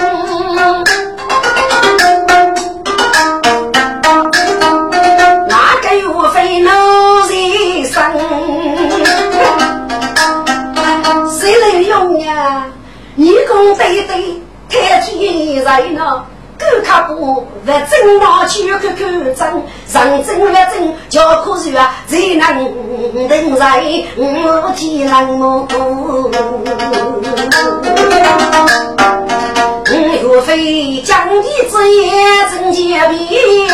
[13.64, 16.26] 你公对对，太天人了。
[16.58, 17.14] 狗卡布
[17.66, 23.84] 不正道，去看看真，上真不真，叫可是啊，谁能等在
[24.16, 25.68] 我天难么？
[29.92, 33.68] 岳飞将义之言真结别，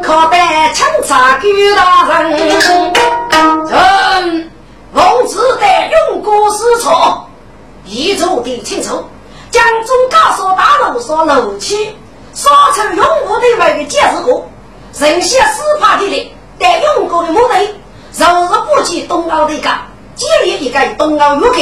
[0.00, 2.38] 可待钦差狗大人。
[3.68, 4.50] 臣
[4.94, 7.26] 奉旨带用过师错，
[7.90, 9.04] 一族的清楚。
[9.50, 11.96] 江中高所大楼所楼起，
[12.32, 14.48] 所出用武的外的解释过，
[14.96, 17.74] 人些司法的人带用过的目的，
[18.14, 19.68] 若是不及东奥的个，
[20.14, 21.56] 建立一个东奥约克，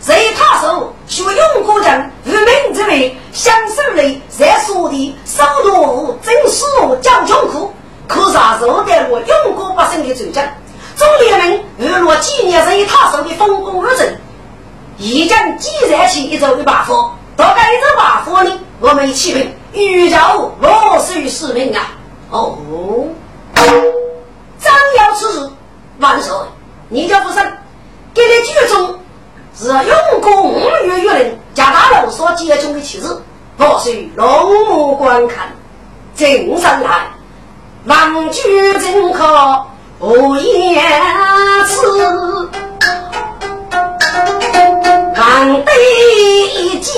[0.00, 6.64] 在他手学用过人无名之辈，享受了在所的收入真实
[7.00, 7.72] 交穷苦，
[8.08, 10.44] 可啥受得我用过百姓的罪证？
[10.96, 14.16] 中联盟日落纪念在他手的丰功日证，
[15.00, 17.10] 已经记载起一周一把火。
[17.36, 21.88] 大概这把火呢，我们一起问，欲教我是使命啊！
[22.30, 22.58] 哦，
[24.58, 25.50] 张要此事，
[26.00, 26.34] 万岁，
[26.90, 27.42] 你叫不生，
[28.12, 28.94] 给你剧中
[29.58, 33.08] 是用功五月月令加大楼所接中的旗帜，
[33.56, 35.48] 我需龙目观看，
[36.14, 37.06] 正上来，
[37.86, 38.42] 望举
[38.78, 39.64] 正可
[40.00, 40.84] 无言
[41.64, 42.50] 辞。
[45.40, 45.72] 抗得
[46.54, 46.92] 一剑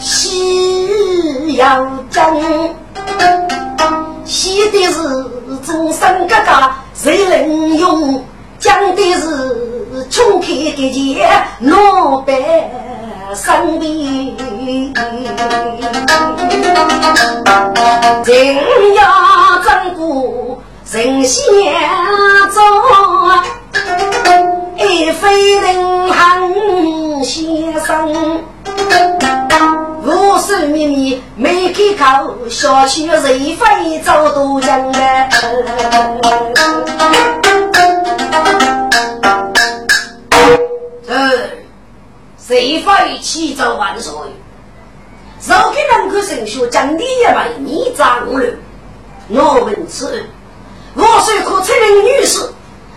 [0.00, 2.42] 西要争，
[4.24, 4.98] 西的是
[5.64, 8.24] 众生哥哥谁能用？
[8.58, 12.34] 讲的是穷开的钱，老百
[13.36, 14.36] 生病，
[18.24, 18.56] 人
[18.96, 20.58] 要争过
[20.90, 21.46] 人先
[22.50, 22.60] 走。
[24.90, 26.08] 一飞人
[27.22, 28.42] 行先生，
[31.94, 33.20] 口，小区人
[33.56, 35.00] 非走都江的。
[41.06, 41.40] 嗯，
[42.38, 44.12] 谁非起早万岁？
[45.46, 48.54] 若给人口神学讲理也为你长了，
[49.28, 50.24] 我问此，
[50.94, 52.40] 我虽可承认女士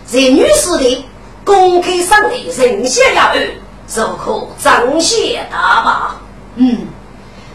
[0.06, 1.06] 在女士的
[1.46, 3.50] 公开上的人血压二，
[3.88, 6.16] 就可彰显大法。
[6.56, 6.88] 嗯，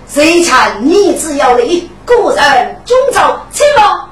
[0.08, 4.08] 谁看你只要你个人遵照，去了，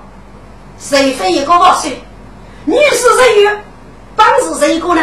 [0.78, 1.90] 谁非一个我说，
[2.64, 3.64] 女士人员
[4.16, 5.02] 帮助谁一个呢？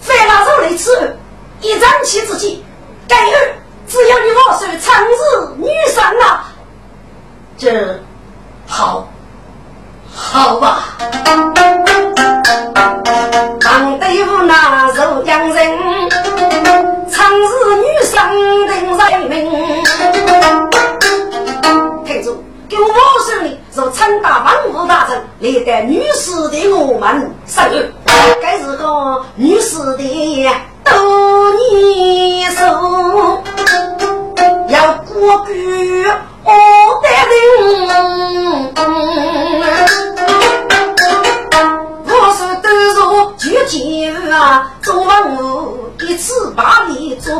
[0.00, 1.16] 非拿手来吃，
[1.60, 2.64] 一张起自己，
[3.08, 3.54] 盖儿
[3.88, 6.52] 只要你我说长日女生啊，
[7.56, 8.00] 这
[8.66, 9.08] 好，
[10.16, 10.96] 好吧。
[13.60, 15.78] 唐队伍那肉养人，
[17.10, 17.44] 长日
[17.76, 18.16] 女生
[18.66, 19.34] 定人命。
[22.04, 22.88] 听住，给我
[23.28, 27.92] 手里若参大万户大臣，历代女士的我们生日，
[28.40, 30.50] 该是个女士的
[30.84, 33.42] 多年寿，
[34.68, 35.85] 要过句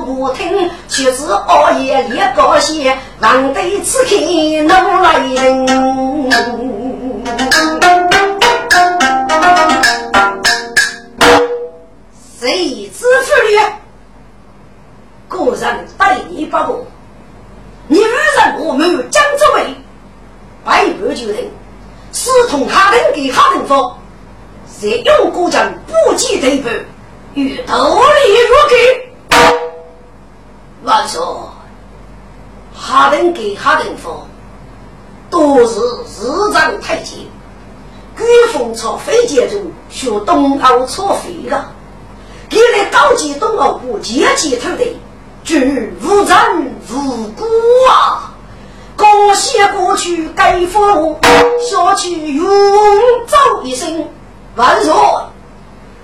[0.07, 4.15] 不听，却是熬夜练高些，难得此刻
[4.63, 5.67] 能来人。
[12.39, 13.59] 谁知妇女？
[15.27, 16.87] 个人待你不过，
[17.89, 19.75] 你无人我没有江州为，
[20.65, 21.51] 百般决定，
[22.13, 23.99] 私通哈人给哈人说，
[24.81, 26.73] 谁用国将不计对半，
[27.35, 29.06] 与道理如给。
[30.87, 31.21] 万岁，
[32.73, 34.25] 哈人给哈人说，
[35.29, 37.19] 都是日长太监，
[38.17, 41.73] 御风朝飞剑中学东欧错飞了。
[42.49, 44.97] 给了高级东欧部阶级头的，
[45.43, 47.45] 居无人无辜
[47.91, 48.31] 啊！
[48.97, 51.19] 感谢过去该父
[51.69, 52.47] 下去永
[53.27, 54.09] 走一生，
[54.55, 54.95] 万岁！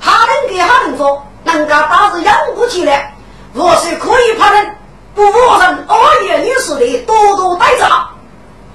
[0.01, 3.15] 哈人给哈人说，人家打是养不起来，
[3.55, 4.77] 我是可以派人
[5.15, 7.87] 不负人二爷女士的多多待着。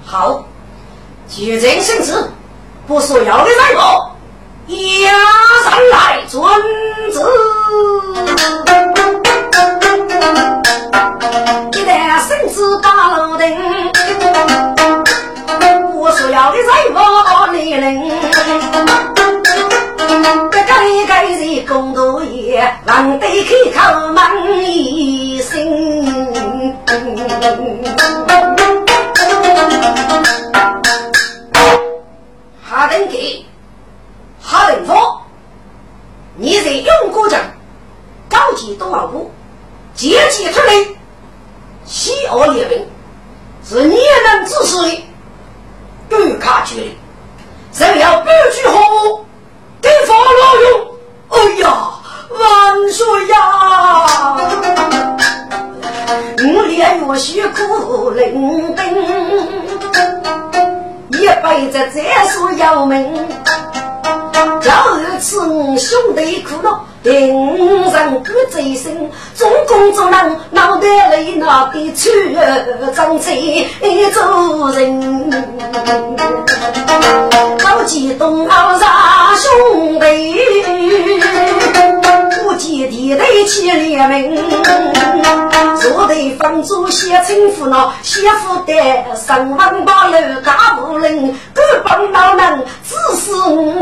[0.06, 0.44] 好，
[1.28, 2.30] 决定生死，
[2.86, 4.14] 不说要的再说。
[4.68, 5.12] 压
[5.64, 6.40] 上来，遵
[7.10, 7.18] 旨。
[11.72, 13.56] 一旦生死大楼定，
[15.90, 19.17] 不说要的在我里人。
[22.78, 23.80] 夜，难得开口
[24.12, 25.58] 问一声。
[32.62, 33.44] 哈登给。
[34.40, 35.20] 哈人说
[36.36, 37.38] ：“你在永国镇
[38.28, 39.30] 高级东奥部
[39.94, 40.72] 阶级出来，
[41.84, 42.86] 西奥列兵
[43.64, 45.02] 是你能指使的，
[46.08, 46.96] 对卡决定，
[47.72, 49.24] 只要不去后
[49.82, 50.88] 给发老用。
[51.28, 51.97] 哎呀，
[52.30, 53.36] 万岁呀！
[56.38, 58.78] 我烈月辛苦练兵，
[61.20, 62.96] 一辈子再说要命。”
[64.60, 72.10] 如此兄弟苦恼，定人不追身，总工作人脑袋里那边出
[72.94, 73.66] 张嘴
[74.12, 75.30] 做人，
[77.58, 80.36] 高级东方杀兄弟，
[82.42, 84.36] 不见地雷起联名，
[85.88, 88.72] 坐对方主写称呼那写副的
[89.16, 93.74] 上万八楼大不人，各帮老人只是我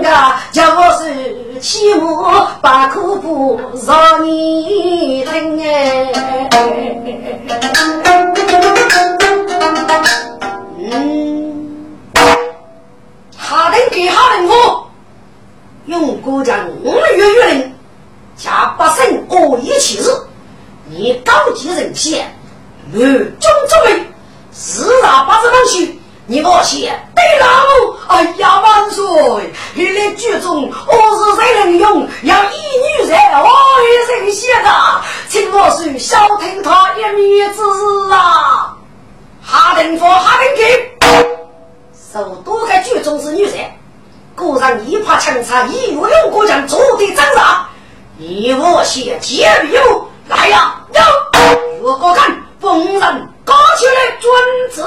[0.53, 6.13] 叫我是起码把苦不让你听哎。
[10.79, 12.15] 嗯，
[13.37, 14.87] 哈人给哈人我
[15.87, 17.75] 用国家五月月令，
[18.37, 20.11] 加八省恶一起事，
[20.89, 22.32] 你高级人先，
[22.93, 23.05] 乱
[23.41, 24.01] 中作为，
[24.53, 26.01] 四大八字东西。
[26.28, 27.47] 你莫写对了，
[28.09, 29.05] 哎呀万岁！
[29.74, 32.09] 你来剧中我是谁能用？
[32.22, 32.57] 要一
[33.03, 33.49] 女人，我
[33.82, 34.70] 一人写的，
[35.28, 37.61] 请我是小听他一面之
[38.12, 38.76] 啊！
[39.41, 40.99] 哈登说哈登给，
[42.12, 43.55] 受多个剧中是女人，
[44.34, 47.68] 果然一把枪插一月用过将坐的战场，
[48.18, 50.74] 你我写接有来呀！
[50.93, 51.01] 有，
[51.83, 53.29] 我我看逢人。
[53.45, 54.29] 搞起来，君
[54.72, 54.85] 子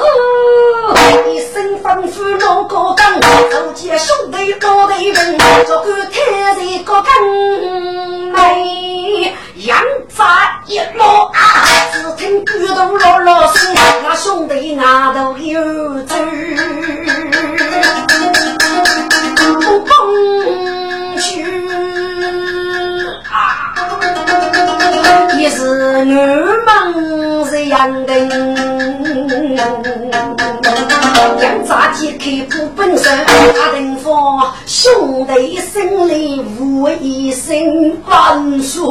[1.31, 7.13] 一身吩咐老高岗，走街兄弟高头人，做个太岁高岗
[8.33, 11.63] 内，杨扎一落啊，
[11.93, 13.73] 只听鼓动落落声，
[14.03, 14.83] 那兄弟外
[15.15, 16.15] 头有走，
[25.37, 26.07] 也是俺
[26.93, 28.29] 们是杨灯，
[31.39, 38.81] 杨扎解开不本身，他等方兄弟心里无一声万岁。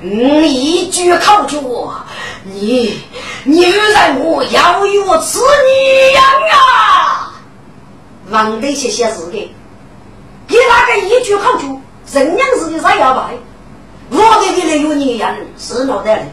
[0.00, 1.58] 你一句口诀，
[2.44, 3.00] 你
[3.42, 6.22] 你让我要有此女样
[6.52, 7.34] 啊！
[8.30, 9.52] 王得写写字的，
[10.46, 11.66] 你那个一句口诀，
[12.12, 13.34] 人样子的啥要白？
[14.10, 16.26] 我的的人有女人是脑袋的，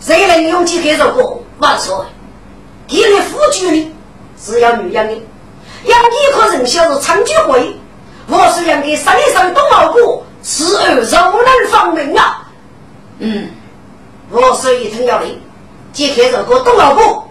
[0.00, 1.94] 谁能用几开这个万岁？
[2.88, 3.90] 给你夫君的
[4.40, 5.14] 是要女人的，
[5.84, 7.76] 养一颗人小是长久会，
[8.28, 12.48] 我是养给山上东老谷，此儿柔嫩方明啊！
[13.18, 13.50] 嗯，
[14.30, 15.40] 我是一听要领，
[15.92, 17.24] 解开这个东老谷，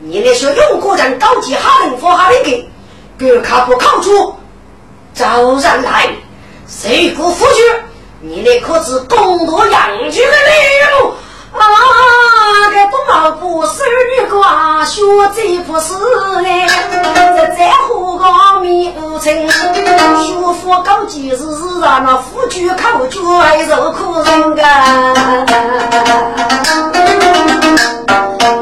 [0.00, 2.68] 你那些用过人高级哈人佛哈人给，
[3.18, 4.34] 给卡不靠出，
[5.12, 6.08] 早然来，
[6.68, 7.64] 谁不夫君？
[8.20, 11.14] 你那可是公夺养居的礼物
[11.56, 11.62] 啊！
[12.72, 13.84] 这东老谷手
[14.18, 15.00] 女瓜，学
[15.36, 15.94] 这不是
[16.42, 18.26] 嘞，这在乎个
[18.60, 21.44] 米无成，学佛高级是
[21.80, 25.14] 让那夫君口诀还受苦人干。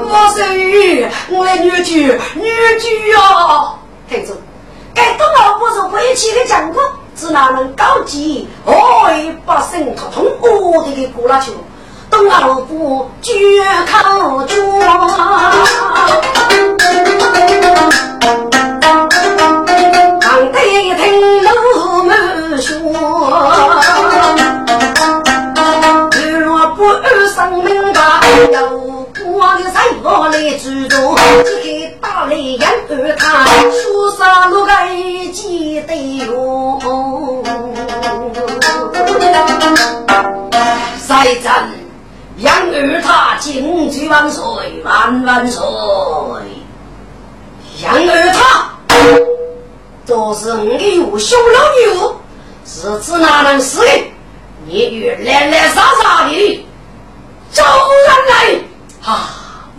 [0.05, 2.45] 我手语，我的女婿，女
[2.79, 3.75] 婿啊！
[4.07, 4.35] 听着，
[4.95, 6.83] 该东老谷是回去的讲过。
[7.17, 8.47] 只哪能高级？
[8.67, 11.51] 哎，把生头通我的给过了去，
[12.11, 13.33] 东老不绝
[13.91, 14.55] 口绝。
[20.21, 22.75] 唐代一听老母说，
[26.13, 26.85] 如若不
[27.35, 28.21] 生命大，
[28.53, 28.59] 有
[29.39, 31.15] 我的财宝来居住，
[31.45, 34.73] 这个大雷人儿他，书上路个
[35.31, 37.43] 记得哟。
[41.07, 41.69] 再战
[42.39, 44.43] 杨二他金句万岁
[44.83, 45.63] 万万岁！
[47.83, 48.71] 杨二他
[50.07, 51.59] 都是我的有兄老
[51.93, 52.17] 友，
[52.65, 54.15] 是指哪能死的？
[54.65, 56.67] 你与来来杀杀的，
[57.53, 58.61] 招人来！
[59.07, 59.31] 啊，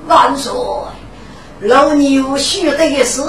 [0.07, 0.53] 万岁！
[1.59, 3.21] 老牛须得是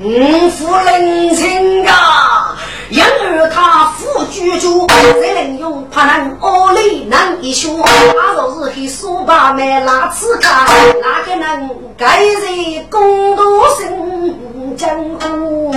[0.00, 2.56] 五夫人亲啊！
[2.88, 4.86] 因而他夫居住，
[5.20, 10.64] 再能用怕能恶里能一说，他若是去说把买拉刺卡，
[11.02, 11.68] 哪个能
[11.98, 13.42] 改人公道
[13.78, 14.88] 生江
[15.20, 15.70] 湖？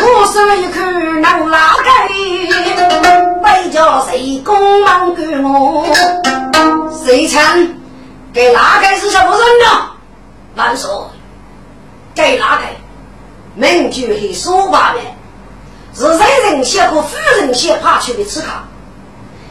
[0.00, 0.80] 我说一口
[1.20, 2.08] 能拉开，
[3.78, 5.86] 叫谁公忙给我？
[7.04, 7.40] 谁称
[8.32, 9.90] 给拉开是什么人呢？
[10.56, 10.90] 万岁，
[12.12, 12.72] 给拉开。
[13.54, 14.98] 名就很说话的，
[15.94, 18.64] 是人人先和夫人先爬去的吃卡，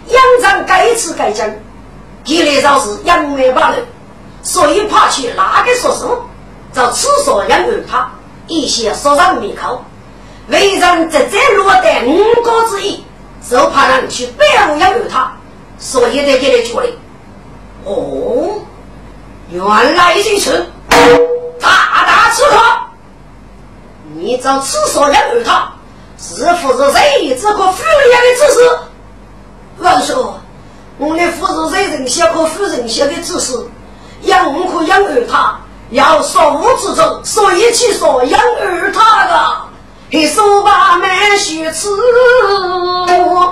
[0.10, 1.50] 养长该吃该讲，
[2.26, 3.86] 一来就是养没把人，
[4.44, 6.28] 所以爬去哪个说什么，
[6.74, 8.12] 找厕所养儿他，
[8.48, 9.86] 一些说上面口，
[10.50, 13.02] 为人直接落得五个之一，
[13.50, 15.32] 就怕让你去背后养儿他，
[15.80, 16.98] 所以在这里处理。
[17.86, 18.62] 哦，
[19.50, 19.64] 原
[19.96, 20.66] 来如此，
[21.60, 22.58] 大大吃客。
[24.16, 25.72] 你找厕所养儿他，
[26.18, 28.80] 是不是谁这个妇人的知识？
[29.80, 30.16] 万岁，
[30.98, 33.54] 我的夫是人小和夫人小的知识，
[34.24, 35.58] 养可养儿他，
[35.92, 39.67] 要说无之中，所以去说养儿他的。
[40.10, 41.90] 一手把满血吃，
[43.10, 43.44] 啊，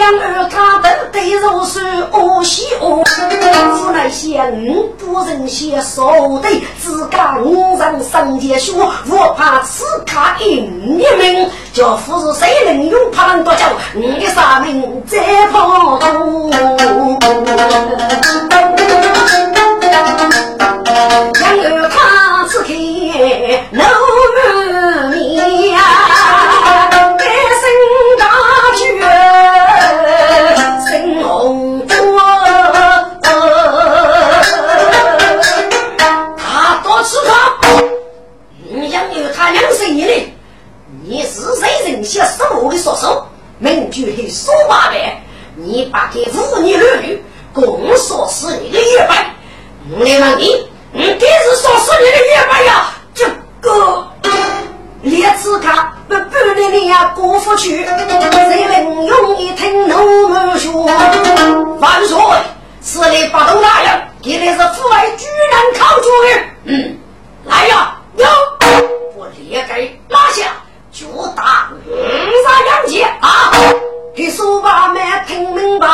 [0.00, 1.78] 养儿他都得肉是
[2.10, 4.52] 恶西恶，只能嫌
[4.98, 6.10] 不人嫌少
[6.40, 6.48] 的，
[6.82, 8.72] 自家五人上街学，
[9.08, 10.62] 我怕此卡一
[11.16, 13.62] 命，叫夫是谁能用怕多久？
[13.94, 16.50] 你的杀命再跑多。
[21.40, 22.72] 养儿他此刻
[41.36, 43.26] 是谁人先手的说手，
[43.58, 44.96] 名句很说话的，
[45.54, 47.22] 你把给妇女儿女
[47.52, 49.34] 共说是你的月白，
[49.90, 52.88] 我来问你，你这是说是你的月白呀？
[53.14, 53.26] 这
[53.60, 54.08] 个
[55.02, 60.86] 列子卡不不的你呀过不去，谁能用一听怒目说？
[61.78, 62.16] 万岁，
[62.80, 66.98] 此类八洞大人，给的是父爱居然靠主的，嗯，
[67.44, 68.26] 来呀，有，
[69.16, 70.52] 我列给拉下，
[70.96, 71.04] 就
[71.36, 71.92] 打五
[72.42, 73.52] 杀杨戬啊！
[74.14, 75.86] 给说话没听明白，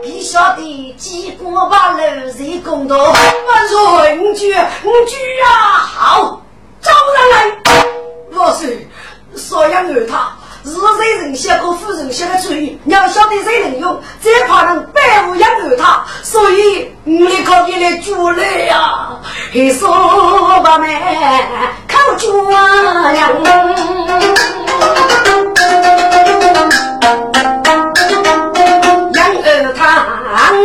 [0.00, 1.98] 给晓得几个把楼
[2.30, 2.96] 谁公道？
[2.96, 4.52] 万岁，五句
[4.84, 5.50] 五句啊！
[5.82, 6.40] 好，
[6.80, 7.58] 招人来。
[8.32, 8.86] 我是，
[9.36, 12.78] 说养儿他，是谁人写过夫人写的主意？
[12.84, 19.08] 你要晓得谁能用，只怕人百无养儿他，所以你可以来助力呀。
[19.52, 20.98] 给说话没
[21.86, 22.64] 靠主娘。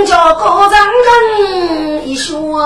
[0.05, 0.71] 叫高人
[1.05, 2.57] 人一说，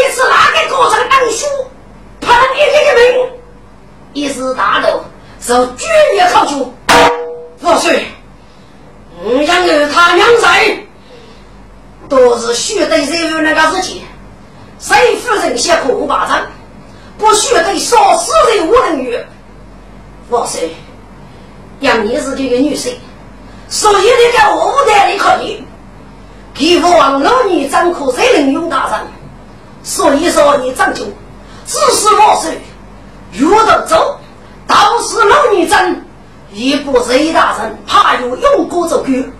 [0.00, 1.46] 你是哪个高人能说，
[2.22, 3.30] 判一个的命，
[4.14, 5.02] 一时大怒，
[5.38, 6.72] 受军爷考究。
[7.60, 8.06] 万岁，
[9.46, 10.78] 养儿他两在，
[12.08, 14.02] 都是须得人有那个事情，
[14.78, 16.46] 谁夫人先空巴掌。
[17.18, 19.22] 不须对少死人无能语。
[20.30, 20.74] 王岁，
[21.80, 22.94] 杨你是这个女婿，
[23.68, 25.62] 所以你在我屋台里可以，
[26.54, 29.06] 给王老女张口谁能用大人？
[29.82, 31.04] 所以说你张就
[31.66, 32.60] 只是王岁，
[33.32, 34.18] 遇到走，
[34.66, 36.04] 倒是老女真，
[36.52, 39.32] 一不是一大人，怕有用过走去，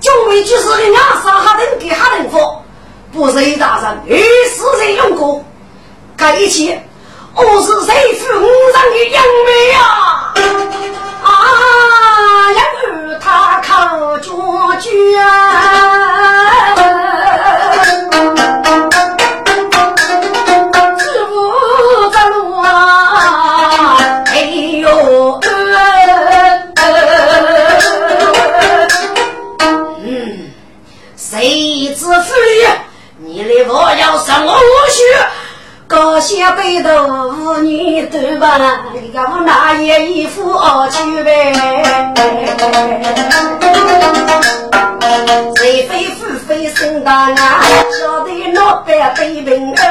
[0.00, 2.62] 就为就是的两杀哈人给哈人佛，
[3.12, 5.44] 不是一大人，于是谁用过，
[6.16, 6.78] 该一起。
[7.36, 9.78] 我是谁府五上的杨梅呀？
[11.24, 11.28] 啊，
[12.52, 14.30] 杨儿他靠脚
[14.78, 14.88] 脚，
[39.12, 40.54] 要拿一衣服
[40.90, 41.52] 去呗，
[45.56, 47.36] 谁非富非生大难？
[48.00, 49.82] 晓得老板对门儿，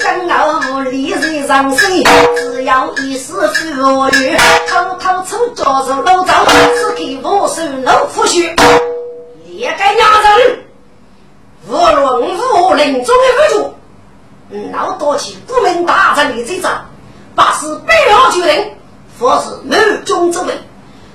[0.00, 2.02] 跟老李人上身，
[2.52, 4.36] 只要一丝富裕，
[4.68, 6.32] 偷偷从家中搂走，
[6.74, 8.52] 只给我手老夫婿，
[9.46, 10.58] 也该压人，
[11.68, 12.22] 无论
[12.64, 13.74] 无临终的不住。
[14.72, 16.86] 老多起不明大战的这仗，
[17.38, 18.72] 把是背后救人，
[19.16, 20.52] 或是谋中之位，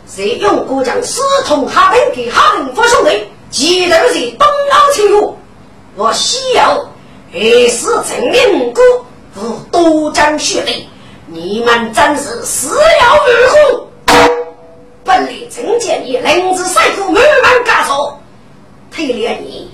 [0.07, 5.37] 谁用过将私通哈人给哈人发兄弟，记得是东洋侵入，
[5.97, 6.87] 我西游
[7.33, 8.81] 也是真名故，
[9.41, 10.87] 无多将血泪，
[11.27, 13.87] 你们真是死要如虎。
[15.03, 18.17] 本来真见你临子赛虎，满满干手，
[18.91, 19.69] 推了你。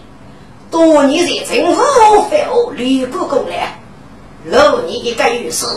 [0.72, 1.84] 多年在政府
[2.28, 3.80] 废后吕布攻来，
[4.46, 5.68] 老你一个御史，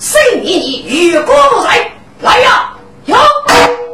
[0.00, 1.92] 谁你你与国不在？
[2.20, 2.72] 来呀，
[3.04, 3.14] 有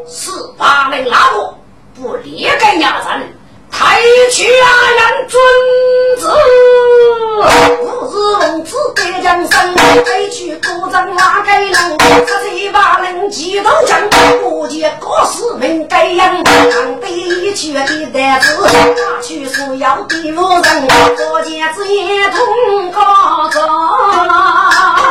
[0.06, 1.58] 四八人拉过，
[1.96, 3.36] 不离开衙人，
[3.72, 4.00] 抬
[4.30, 5.42] 去啊人尊
[6.20, 6.28] 子。
[7.82, 8.14] 吾日
[8.46, 8.76] 龙子。
[8.94, 14.00] 得江山，抬去国丈拉该人，十七八人几头将，
[14.40, 17.80] 不见国师名该样，当得一去的
[18.12, 21.84] 担子，拿去所要的路人，可见子。
[21.88, 25.05] 一通高高。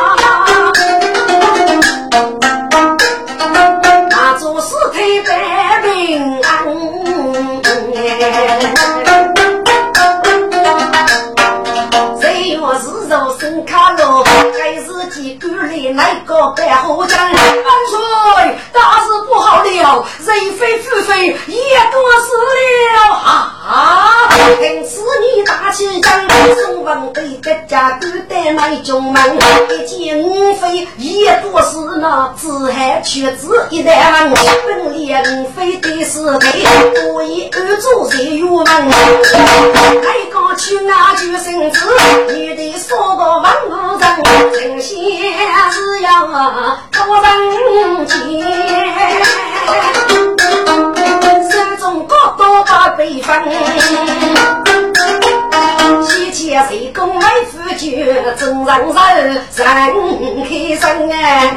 [60.44, 61.52] 开心哎！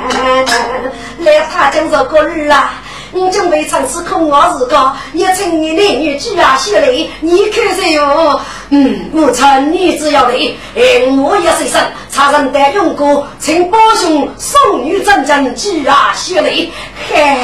[1.19, 2.73] 来，他讲这个儿啊。
[3.11, 8.39] 我准备尝试空我自个，也请你男女举啊血泪，你看谁哟？
[8.69, 10.35] 嗯，我称女子要来，
[10.75, 16.71] 哎，我也是生，差人带用过，请宝兄送女真正举啊血泪，
[17.09, 17.35] 嘿。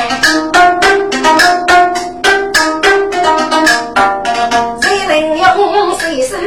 [4.84, 6.38] 谁能用谁手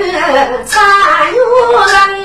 [0.64, 1.36] 插入
[2.12, 2.17] 人？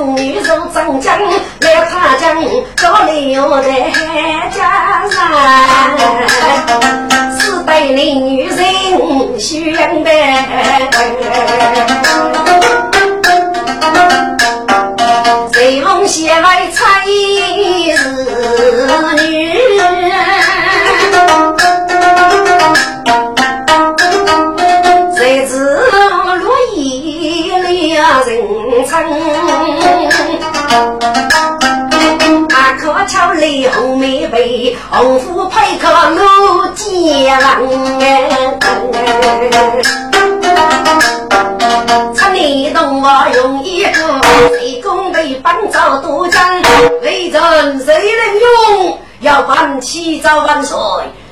[0.00, 1.20] 如果送女入长江，
[1.60, 2.42] 来他江
[2.80, 3.68] 高留在
[4.50, 5.14] 家山。
[7.38, 8.54] 四代女人
[9.38, 10.08] 相待，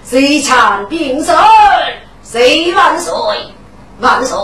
[0.09, 1.37] 谁强兵神？
[2.25, 3.13] 谁万岁？
[4.01, 4.39] 万岁！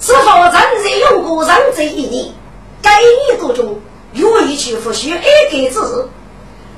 [0.00, 0.52] 是否正
[0.82, 2.34] 在用过人这一年？
[2.82, 3.80] 该年度中
[4.14, 6.08] 愿意去复习二改字，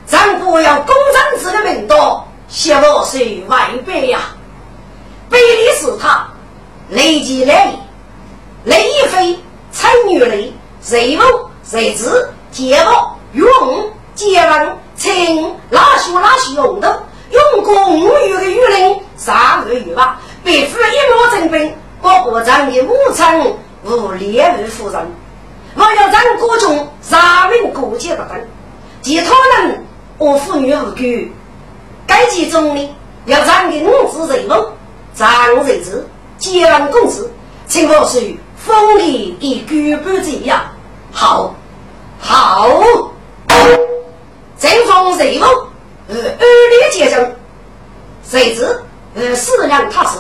[0.05, 4.21] 咱不要公正子的名道，写我是万倍呀！
[5.31, 6.29] 背的是他，
[6.91, 7.73] 累积来
[8.65, 9.39] 累一飞，
[9.73, 11.27] 参与累，随梦
[11.63, 12.91] 随字，节目
[13.33, 21.75] 用节文请拉书拉书用的，用过五月的雨林，三个月吧，别府一模正兵。
[22.03, 23.41] 我国长的武昌
[23.85, 25.07] 无列位夫人，
[25.75, 26.77] 我要让国中
[27.11, 28.49] 人民国家不分，
[29.03, 29.85] 其他人
[30.19, 31.33] 我妇女无辜。
[32.07, 34.67] 该其中呢，要让的五子人物，
[35.15, 36.07] 长日子，
[36.39, 37.29] 结完公子，
[37.67, 40.63] 请我是封礼以举办这样。
[41.11, 41.55] 好，
[42.21, 42.69] 好，
[44.59, 45.67] 这封任务，
[46.09, 47.35] 呃，二列结成，
[48.29, 48.83] 谁知
[49.15, 50.19] 呃，四两踏实，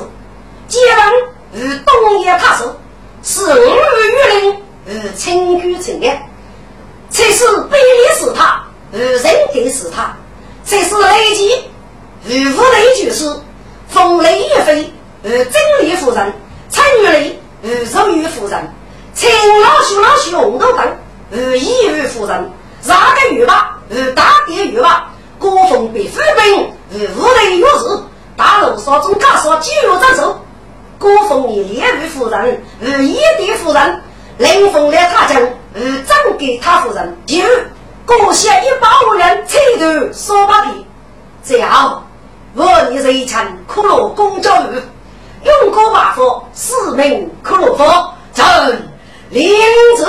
[0.68, 1.12] 结完。
[1.54, 2.76] 与东野太守，
[3.22, 4.56] 是五岳林
[4.88, 6.06] 与清居成的，
[7.08, 8.62] 才是北里是他，
[8.92, 9.22] 与人
[9.52, 10.14] 定是他，
[10.64, 11.64] 才是雷吉
[12.26, 13.32] 与无雷军师，
[13.88, 16.34] 风雷一飞与真理夫人，
[16.68, 18.74] 参与雷与荣誉夫人，
[19.14, 19.30] 请
[19.62, 20.96] 老兄老兄都等
[21.30, 22.50] 与义务夫人，
[22.84, 25.10] 哪个玉吧与大爹玉吧，
[25.50, 28.02] 国风被府兵与无人有事，
[28.36, 30.40] 大路上中家说肌肉战手。
[30.98, 34.02] 郭凤仪列位夫人与一弟夫人，
[34.38, 35.38] 林凤来他家
[35.74, 37.36] 与张给他夫人，就
[38.04, 40.86] 各下一百五人彩头说把皮，
[41.44, 42.06] 这样
[42.54, 44.72] 我你这一场可乐公交路，
[45.44, 48.44] 用过把佛四名可乐佛，朕
[49.28, 49.50] 领
[49.98, 50.06] 旨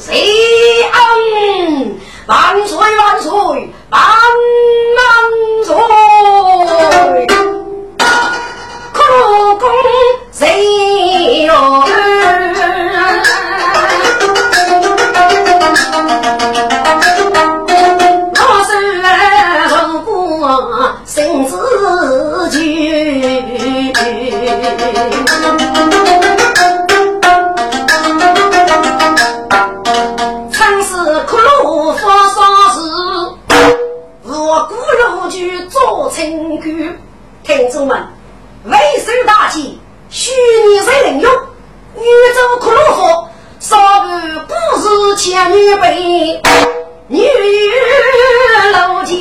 [0.00, 1.00] 谁安，
[2.30, 3.28] 万岁万岁
[3.90, 4.00] 万
[4.96, 5.00] 万
[5.64, 5.74] 岁。
[8.94, 9.04] 老
[9.56, 9.66] 公
[10.30, 11.52] 谁哟？
[18.36, 18.70] 我是
[19.66, 19.76] 如
[20.06, 20.14] 果
[21.04, 21.52] 心自
[22.50, 22.56] 决，
[25.02, 26.29] 曾
[36.20, 36.98] 做清官，
[37.42, 37.96] 听众们。
[38.64, 40.30] 为首大计，虚
[40.68, 41.32] 拟谁能用？
[41.96, 42.04] 宇
[42.34, 44.08] 宙克洛夫，少不
[44.46, 46.42] 不是千女辈，
[47.08, 47.26] 女
[48.72, 49.16] 老奸。